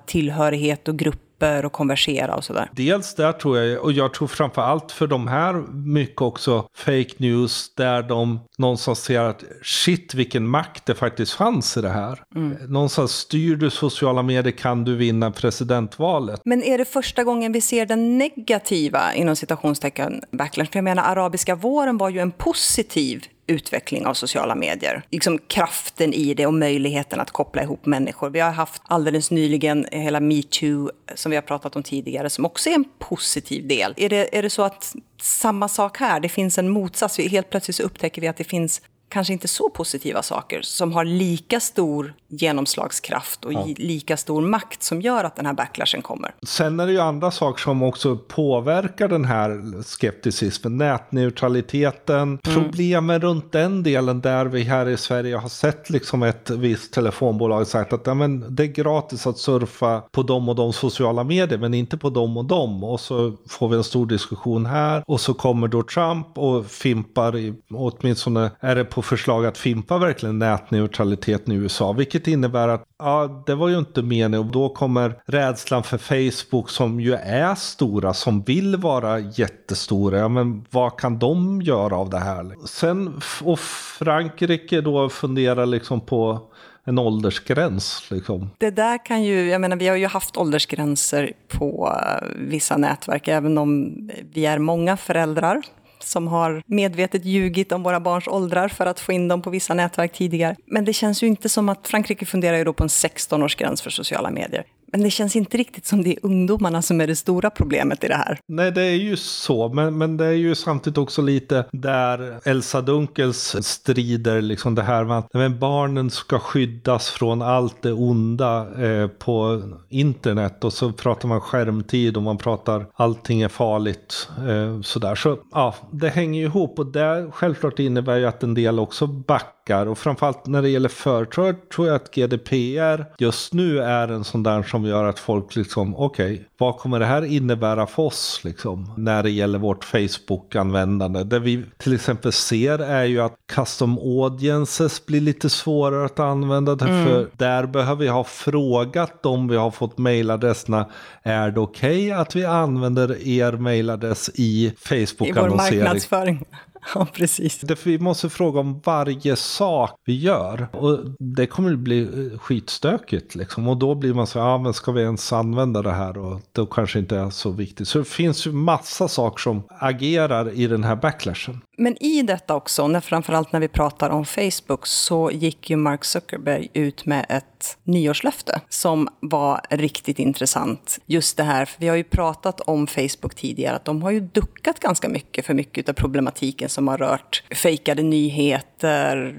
tillhörighet 0.05 0.87
och 0.87 0.99
grupp 0.99 1.29
grupper 1.39 1.65
och 1.65 1.71
konversera 1.71 2.35
och 2.35 2.43
sådär. 2.43 2.69
Dels 2.71 3.15
där 3.15 3.33
tror 3.33 3.57
jag, 3.57 3.83
och 3.83 3.91
jag 3.91 4.13
tror 4.13 4.27
framför 4.27 4.61
allt 4.61 4.91
för 4.91 5.07
de 5.07 5.27
här 5.27 5.53
mycket 5.71 6.21
också 6.21 6.67
fake 6.75 7.13
news 7.17 7.73
där 7.75 8.03
de 8.03 8.39
någonstans 8.57 8.99
ser 8.99 9.19
att 9.19 9.43
shit 9.63 10.13
vilken 10.13 10.47
makt 10.47 10.85
det 10.85 10.95
faktiskt 10.95 11.33
fanns 11.33 11.77
i 11.77 11.81
det 11.81 11.89
här. 11.89 12.23
Mm. 12.35 12.57
Någonstans 12.67 13.11
styr 13.11 13.55
du 13.55 13.69
sociala 13.69 14.21
medier 14.21 14.51
kan 14.51 14.83
du 14.83 14.95
vinna 14.95 15.31
presidentvalet. 15.31 16.41
Men 16.45 16.63
är 16.63 16.77
det 16.77 16.85
första 16.85 17.23
gången 17.23 17.51
vi 17.51 17.61
ser 17.61 17.85
den 17.85 18.17
negativa, 18.17 19.13
inom 19.13 19.35
citationstecken, 19.35 20.21
backlash? 20.31 20.65
För 20.71 20.77
jag 20.77 20.83
menar, 20.83 21.03
arabiska 21.03 21.55
våren 21.55 21.97
var 21.97 22.09
ju 22.09 22.19
en 22.19 22.31
positiv 22.31 23.25
utveckling 23.50 24.06
av 24.06 24.13
sociala 24.13 24.56
medier. 24.56 25.03
Liksom 25.10 25.39
kraften 25.48 26.13
i 26.13 26.34
det 26.34 26.46
och 26.46 26.53
möjligheten 26.53 27.20
att 27.20 27.32
koppla 27.32 27.63
ihop 27.63 27.86
människor. 27.86 28.29
Vi 28.29 28.39
har 28.39 28.51
haft 28.51 28.82
alldeles 28.86 29.32
nyligen 29.32 29.86
hela 29.91 30.20
metoo 30.20 30.89
som 31.15 31.29
vi 31.29 31.36
har 31.36 31.41
pratat 31.41 31.75
om 31.75 31.84
tidigare 31.84 32.29
som 32.29 32.46
också 32.46 32.70
är 32.70 32.74
en 32.74 32.86
positiv 33.00 33.68
del. 33.68 33.94
Är 33.98 34.10
det, 34.10 34.38
är 34.38 34.41
det 34.41 34.50
så 34.50 34.62
att 34.62 34.96
samma 35.22 35.68
sak 35.68 35.98
här, 35.98 36.20
det 36.20 36.29
finns 36.29 36.58
en 36.58 36.70
motsats. 36.70 37.18
Helt 37.18 37.50
plötsligt 37.50 37.75
så 37.75 37.84
upptäcker 37.84 38.22
vi 38.22 38.27
att 38.27 38.38
det 38.38 38.44
finns 38.44 38.82
kanske 39.09 39.33
inte 39.33 39.47
så 39.47 39.69
positiva 39.69 40.23
saker 40.23 40.61
som 40.61 40.93
har 40.93 41.05
lika 41.05 41.59
stor 41.59 42.13
genomslagskraft 42.27 43.45
och 43.45 43.53
ja. 43.53 43.67
lika 43.77 44.17
stor 44.17 44.41
makt 44.41 44.83
som 44.83 45.01
gör 45.01 45.23
att 45.23 45.35
den 45.35 45.45
här 45.45 45.53
backlashen 45.53 46.01
kommer. 46.01 46.31
Sen 46.43 46.79
är 46.79 46.85
det 46.85 46.91
ju 46.91 46.99
andra 46.99 47.31
saker 47.31 47.61
som 47.61 47.83
också 47.83 48.17
påverkar 48.17 49.07
den 49.07 49.25
här 49.25 49.81
skepticismen. 49.83 50.77
Nätneutraliteten, 50.77 52.21
mm. 52.21 52.39
problemen 52.43 53.21
runt 53.21 53.51
den 53.51 53.83
delen 53.83 54.21
där 54.21 54.45
vi 54.45 54.63
här 54.63 54.89
i 54.89 54.97
Sverige 54.97 55.37
har 55.37 55.49
sett 55.49 55.89
liksom 55.89 56.23
ett 56.23 56.49
visst 56.49 56.93
telefonbolag 56.93 57.67
sagt 57.67 57.93
att 57.93 58.07
ja, 58.07 58.13
men 58.13 58.55
det 58.55 58.63
är 58.63 58.67
gratis 58.67 59.27
att 59.27 59.37
surfa 59.37 60.01
på 60.11 60.23
de 60.23 60.49
och 60.49 60.55
de 60.55 60.73
sociala 60.73 61.23
medier 61.23 61.59
men 61.59 61.73
inte 61.73 61.97
på 61.97 62.09
de 62.09 62.37
och 62.37 62.45
de. 62.45 62.83
Och 62.83 62.99
så 62.99 63.33
får 63.49 63.69
vi 63.69 63.77
en 63.77 63.83
stor 63.83 64.05
diskussion 64.05 64.65
här 64.65 65.03
och 65.07 65.21
så 65.21 65.33
kommer 65.33 65.67
då 65.67 65.83
Trump 65.83 66.37
och 66.37 66.65
fimpar, 66.65 67.37
i, 67.37 67.53
åtminstone 67.73 68.51
är 68.59 68.75
det 68.75 68.85
på 68.85 68.99
på 69.00 69.03
förslag 69.03 69.46
att 69.46 69.58
fimpa 69.58 69.98
verkligen 69.98 70.39
nätneutraliteten 70.39 71.53
i 71.53 71.58
USA. 71.58 71.91
Vilket 71.91 72.27
innebär 72.27 72.68
att 72.68 72.84
ja, 73.00 73.44
det 73.46 73.56
var 73.56 73.68
ju 73.68 73.77
inte 73.77 74.01
meningen. 74.01 74.39
Och 74.48 74.51
då 74.51 74.70
kommer 74.70 75.22
rädslan 75.25 75.84
för 75.84 75.98
Facebook 75.98 76.70
som 76.70 77.00
ju 77.00 77.13
är 77.13 77.56
stora, 77.56 78.13
som 78.13 78.41
vill 78.41 78.75
vara 78.75 79.20
jättestora. 79.20 80.18
Ja, 80.18 80.27
men 80.27 80.65
vad 80.70 81.00
kan 81.00 81.20
de 81.20 81.62
göra 81.62 81.96
av 81.96 82.10
det 82.10 82.20
här? 82.20 82.68
Sen, 82.68 83.22
och 83.44 83.60
Frankrike 83.60 84.82
då 84.82 85.10
funderar 85.10 85.65
liksom 85.65 86.01
på 86.01 86.50
en 86.84 87.00
åldersgräns. 87.00 88.12
Liksom. 88.12 88.50
Det 88.58 88.72
där 88.72 89.06
kan 89.06 89.24
ju, 89.24 89.50
jag 89.50 89.62
menar 89.62 89.75
vi 89.77 89.88
har 89.88 89.96
ju 89.96 90.08
haft 90.08 90.38
åldersgränser 90.38 91.32
på 91.48 91.96
eh, 92.03 92.27
vissa 92.38 92.77
nätverk, 92.77 93.27
även 93.27 93.58
om 93.58 93.96
vi 94.34 94.46
är 94.46 94.60
många 94.60 94.98
föräldrar 94.98 95.62
som 96.03 96.27
har 96.27 96.63
medvetet 96.65 97.25
ljugit 97.25 97.72
om 97.72 97.84
våra 97.84 98.00
barns 98.00 98.27
åldrar 98.27 98.68
för 98.68 98.86
att 98.86 99.00
få 99.00 99.12
in 99.12 99.27
dem 99.27 99.41
på 99.41 99.50
vissa 99.50 99.74
nätverk 99.74 100.13
tidigare. 100.13 100.56
Men 100.65 100.86
det 100.86 100.94
känns 100.94 101.24
ju 101.24 101.27
inte 101.27 101.50
som 101.50 101.70
att 101.70 101.88
Frankrike 101.88 102.25
funderar 102.25 102.58
ju 102.58 102.63
då 102.63 102.74
på 102.74 102.84
en 102.84 102.89
16-årsgräns 102.89 103.84
för 103.84 103.89
sociala 103.89 104.32
medier. 104.32 104.63
Men 104.91 105.03
det 105.03 105.10
känns 105.10 105.36
inte 105.36 105.58
riktigt 105.58 105.86
som 105.86 106.03
det 106.03 106.10
är 106.10 106.25
ungdomarna 106.25 106.81
som 106.81 107.01
är 107.01 107.08
det 107.08 107.15
stora 107.15 107.50
problemet 107.50 108.03
i 108.03 108.08
det 108.08 108.15
här. 108.15 108.39
Nej, 108.48 108.72
det 108.72 108.81
är 108.81 108.96
ju 108.96 109.17
så. 109.17 109.69
Men, 109.69 109.98
men 109.98 110.17
det 110.17 110.25
är 110.25 110.31
ju 110.31 110.55
samtidigt 110.55 110.98
också 110.98 111.22
lite 111.22 111.65
där 111.72 112.39
Elsa 112.43 112.81
Dunkels 112.81 113.55
strider, 113.62 114.41
liksom 114.41 114.75
det 114.75 114.81
här 114.81 115.03
med 115.03 115.17
att 115.17 115.34
men 115.34 115.60
barnen 115.60 116.10
ska 116.10 116.39
skyddas 116.39 117.10
från 117.10 117.41
allt 117.41 117.81
det 117.81 117.93
onda 117.93 118.84
eh, 118.86 119.08
på 119.08 119.62
internet. 119.89 120.63
Och 120.63 120.74
så 120.74 120.91
pratar 120.91 121.27
man 121.27 121.41
skärmtid 121.41 122.17
och 122.17 122.24
man 122.24 122.38
pratar 122.38 122.86
allting 122.93 123.41
är 123.41 123.48
farligt. 123.48 124.29
Eh, 124.38 124.81
sådär. 124.81 125.15
Så 125.15 125.38
ja, 125.51 125.75
det 125.91 126.10
hänger 126.10 126.39
ju 126.39 126.46
ihop 126.46 126.79
och 126.79 126.91
det 126.91 127.31
självklart 127.31 127.79
innebär 127.79 128.17
ju 128.17 128.25
att 128.25 128.43
en 128.43 128.53
del 128.53 128.79
också 128.79 129.08
backar 129.08 129.58
backar 129.69 129.85
och 129.85 129.97
framförallt 129.97 130.47
när 130.47 130.61
det 130.61 130.69
gäller 130.69 130.89
företag 130.89 131.55
tror 131.69 131.88
jag 131.88 131.95
att 131.95 132.11
GDPR 132.15 133.05
just 133.17 133.53
nu 133.53 133.79
är 133.79 134.07
en 134.07 134.23
sån 134.23 134.43
där 134.43 134.63
som 134.63 134.85
gör 134.85 135.05
att 135.05 135.19
folk 135.19 135.55
liksom 135.55 135.95
okej, 135.95 136.33
okay, 136.33 136.45
vad 136.57 136.77
kommer 136.77 136.99
det 136.99 137.05
här 137.05 137.25
innebära 137.25 137.88
för 137.88 138.03
oss 138.03 138.41
liksom 138.43 138.93
när 138.97 139.23
det 139.23 139.29
gäller 139.29 139.59
vårt 139.59 139.83
Facebook-användande? 139.83 141.23
Det 141.23 141.39
vi 141.39 141.63
till 141.77 141.95
exempel 141.95 142.31
ser 142.31 142.79
är 142.79 143.03
ju 143.03 143.19
att 143.21 143.35
custom 143.53 143.97
audiences 143.97 145.05
blir 145.05 145.21
lite 145.21 145.49
svårare 145.49 146.05
att 146.05 146.19
använda 146.19 146.71
mm. 146.71 147.05
för 147.05 147.27
där 147.38 147.65
behöver 147.65 148.03
vi 148.03 148.07
ha 148.07 148.23
frågat 148.23 149.23
dem 149.23 149.47
vi 149.47 149.55
har 149.55 149.71
fått 149.71 149.97
mailadresserna 149.97 150.85
är 151.23 151.51
det 151.51 151.59
okej 151.59 152.07
okay 152.07 152.21
att 152.21 152.35
vi 152.35 152.45
använder 152.45 153.27
er 153.27 153.51
mailadress 153.51 154.29
i 154.33 154.73
Facebook-annonsering? 154.77 155.73
I 155.73 155.77
vår 155.77 155.83
marknadsföring. 155.83 156.45
Ja, 156.95 157.07
precis. 157.13 157.59
Därför 157.62 157.89
vi 157.89 158.00
måste 158.00 158.29
fråga 158.29 158.59
om 158.59 158.81
varje 158.86 159.36
sak 159.36 159.95
vi 160.05 160.19
gör. 160.19 160.67
Och 160.71 161.00
det 161.19 161.48
kommer 161.48 161.75
bli 161.75 162.01
eh, 162.01 162.39
skitstökigt 162.39 163.36
liksom. 163.36 163.67
Och 163.67 163.77
då 163.77 163.95
blir 163.95 164.13
man 164.13 164.27
så 164.27 164.39
ja 164.39 164.57
men 164.57 164.74
ska 164.74 164.91
vi 164.91 165.01
ens 165.01 165.33
använda 165.33 165.81
det 165.81 165.91
här? 165.91 166.17
Och 166.17 166.41
då 166.51 166.65
kanske 166.65 167.00
inte 167.00 167.17
är 167.17 167.29
så 167.29 167.51
viktigt. 167.51 167.88
Så 167.88 168.00
det 168.00 168.05
finns 168.05 168.48
ju 168.48 168.51
massa 168.51 169.07
saker 169.07 169.41
som 169.41 169.63
agerar 169.69 170.51
i 170.51 170.67
den 170.67 170.83
här 170.83 170.95
backlashen. 170.95 171.62
Men 171.79 172.03
i 172.03 172.21
detta 172.21 172.55
också, 172.55 172.88
när, 172.88 173.00
framförallt 173.00 173.51
när 173.51 173.59
vi 173.59 173.67
pratar 173.67 174.09
om 174.09 174.25
Facebook, 174.25 174.88
så 174.88 175.31
gick 175.31 175.69
ju 175.69 175.75
Mark 175.75 176.05
Zuckerberg 176.05 176.69
ut 176.74 177.05
med 177.05 177.25
ett 177.29 177.77
nyårslöfte 177.83 178.62
som 178.69 179.09
var 179.19 179.62
riktigt 179.69 180.19
intressant. 180.19 181.00
Just 181.05 181.38
det 181.38 181.43
här, 181.43 181.65
för 181.65 181.81
vi 181.81 181.88
har 181.88 181.95
ju 181.95 182.03
pratat 182.03 182.62
om 182.62 182.88
Facebook 182.88 183.36
tidigare, 183.36 183.75
att 183.75 183.86
de 183.86 184.03
har 184.03 184.12
ju 184.12 184.19
duckat 184.19 184.79
ganska 184.79 185.09
mycket 185.09 185.45
för 185.45 185.53
mycket 185.53 185.89
av 185.89 185.93
problematiken 185.93 186.69
som 186.69 186.88
har 186.88 186.98
rört 186.98 187.43
fejkade 187.51 188.03
nyheter, 188.03 188.68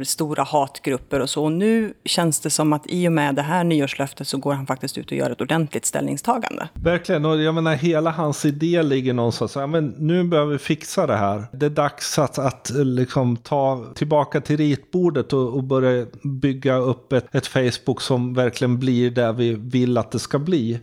stora 0.02 0.42
hatgrupper 0.42 1.20
och 1.20 1.30
så. 1.30 1.44
Och 1.44 1.52
nu 1.52 1.94
känns 2.04 2.40
det 2.40 2.50
som 2.50 2.72
att 2.72 2.82
i 2.86 3.08
och 3.08 3.12
med 3.12 3.34
det 3.34 3.42
här 3.42 3.64
nyårslöftet 3.64 4.28
så 4.28 4.38
går 4.38 4.54
han 4.54 4.66
faktiskt 4.66 4.98
ut 4.98 5.06
och 5.06 5.16
gör 5.16 5.30
ett 5.30 5.40
ordentligt 5.40 5.86
ställningstagande. 5.86 6.68
Verkligen, 6.74 7.24
och 7.24 7.42
jag 7.42 7.54
menar 7.54 7.74
hela 7.74 8.10
hans 8.10 8.44
idé 8.44 8.82
ligger 8.82 9.14
någonstans, 9.14 9.56
ja 9.56 9.66
men 9.66 9.94
nu 9.98 10.24
behöver 10.24 10.52
vi 10.52 10.58
fixa 10.58 11.06
det 11.06 11.16
här. 11.16 11.44
Det 11.52 11.66
är 11.66 11.70
dags 11.70 12.18
att 12.18 12.30
att, 12.30 12.38
att 12.38 12.70
liksom 12.86 13.36
ta 13.36 13.84
tillbaka 13.94 14.40
till 14.40 14.56
ritbordet 14.56 15.32
och, 15.32 15.54
och 15.54 15.64
börja 15.64 16.06
bygga 16.22 16.76
upp 16.76 17.12
ett, 17.12 17.34
ett 17.34 17.46
Facebook 17.46 18.00
som 18.00 18.34
verkligen 18.34 18.78
blir 18.78 19.10
det 19.10 19.32
vi 19.32 19.54
vill 19.54 19.98
att 19.98 20.10
det 20.10 20.18
ska 20.18 20.38
bli. 20.38 20.80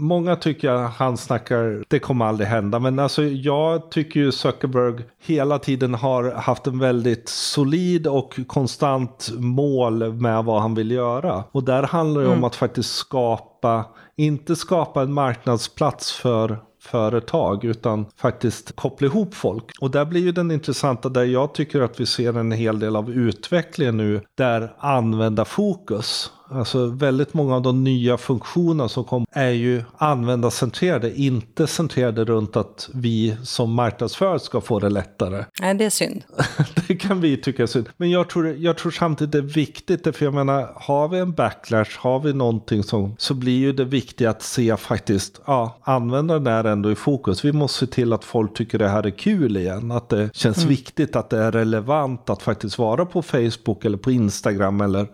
Många 0.00 0.36
tycker 0.36 0.70
att 0.70 0.94
han 0.94 1.16
snackar, 1.16 1.84
det 1.88 1.98
kommer 1.98 2.24
aldrig 2.24 2.48
hända. 2.48 2.78
Men 2.78 2.98
alltså 2.98 3.24
jag 3.24 3.90
tycker 3.90 4.20
ju 4.20 4.32
Zuckerberg 4.32 5.04
hela 5.18 5.58
tiden 5.58 5.94
har 5.94 6.32
haft 6.32 6.66
en 6.66 6.78
väldigt 6.78 7.28
solid 7.28 8.06
och 8.06 8.40
konstant 8.46 9.30
mål 9.38 10.12
med 10.12 10.44
vad 10.44 10.60
han 10.62 10.74
vill 10.74 10.90
göra. 10.90 11.44
Och 11.52 11.64
där 11.64 11.82
handlar 11.82 12.20
det 12.20 12.26
mm. 12.26 12.38
om 12.38 12.44
att 12.44 12.56
faktiskt 12.56 12.94
skapa, 12.94 13.84
inte 14.16 14.56
skapa 14.56 15.02
en 15.02 15.12
marknadsplats 15.12 16.12
för 16.12 16.58
företag 16.80 17.64
utan 17.64 18.06
faktiskt 18.16 18.76
koppla 18.76 19.06
ihop 19.06 19.34
folk. 19.34 19.64
Och 19.80 19.90
där 19.90 20.04
blir 20.04 20.20
ju 20.20 20.32
den 20.32 20.50
intressanta 20.50 21.08
där 21.08 21.24
jag 21.24 21.54
tycker 21.54 21.80
att 21.80 22.00
vi 22.00 22.06
ser 22.06 22.38
en 22.38 22.52
hel 22.52 22.78
del 22.78 22.96
av 22.96 23.10
utvecklingen 23.10 23.96
nu 23.96 24.20
där 24.34 24.72
användarfokus 24.78 26.32
Alltså 26.50 26.86
väldigt 26.86 27.34
många 27.34 27.54
av 27.54 27.62
de 27.62 27.84
nya 27.84 28.18
funktionerna 28.18 28.88
som 28.88 29.04
kom 29.04 29.26
är 29.30 29.50
ju 29.50 29.82
användarcentrerade, 29.96 31.20
inte 31.20 31.66
centrerade 31.66 32.24
runt 32.24 32.56
att 32.56 32.88
vi 32.94 33.36
som 33.42 33.72
marknadsförare 33.72 34.40
ska 34.40 34.60
få 34.60 34.78
det 34.78 34.88
lättare. 34.88 35.44
Nej, 35.60 35.74
det 35.74 35.84
är 35.84 35.90
synd. 35.90 36.24
det 36.88 36.96
kan 36.96 37.20
vi 37.20 37.36
tycka 37.36 37.62
är 37.62 37.66
synd. 37.66 37.88
Men 37.96 38.10
jag 38.10 38.28
tror, 38.28 38.48
jag 38.48 38.76
tror 38.76 38.92
samtidigt 38.92 39.32
det 39.32 39.38
är 39.38 39.42
viktigt, 39.42 40.16
för 40.16 40.24
jag 40.24 40.34
menar, 40.34 40.72
har 40.76 41.08
vi 41.08 41.18
en 41.18 41.32
backlash, 41.32 41.98
har 41.98 42.20
vi 42.20 42.32
någonting 42.32 42.82
som, 42.82 43.16
så 43.18 43.34
blir 43.34 43.58
ju 43.58 43.72
det 43.72 43.84
viktiga 43.84 44.30
att 44.30 44.42
se 44.42 44.76
faktiskt, 44.76 45.40
ja, 45.46 45.78
användaren 45.82 46.46
är 46.46 46.64
ändå 46.64 46.90
i 46.90 46.94
fokus. 46.94 47.44
Vi 47.44 47.52
måste 47.52 47.78
se 47.78 47.92
till 47.92 48.12
att 48.12 48.24
folk 48.24 48.54
tycker 48.54 48.78
det 48.78 48.88
här 48.88 49.06
är 49.06 49.10
kul 49.10 49.56
igen, 49.56 49.90
att 49.90 50.08
det 50.08 50.36
känns 50.36 50.58
mm. 50.58 50.68
viktigt, 50.68 51.16
att 51.16 51.30
det 51.30 51.38
är 51.38 51.52
relevant 51.52 52.30
att 52.30 52.42
faktiskt 52.42 52.78
vara 52.78 53.06
på 53.06 53.22
Facebook 53.22 53.84
eller 53.84 53.98
på 53.98 54.10
Instagram 54.10 54.80
eller 54.80 55.06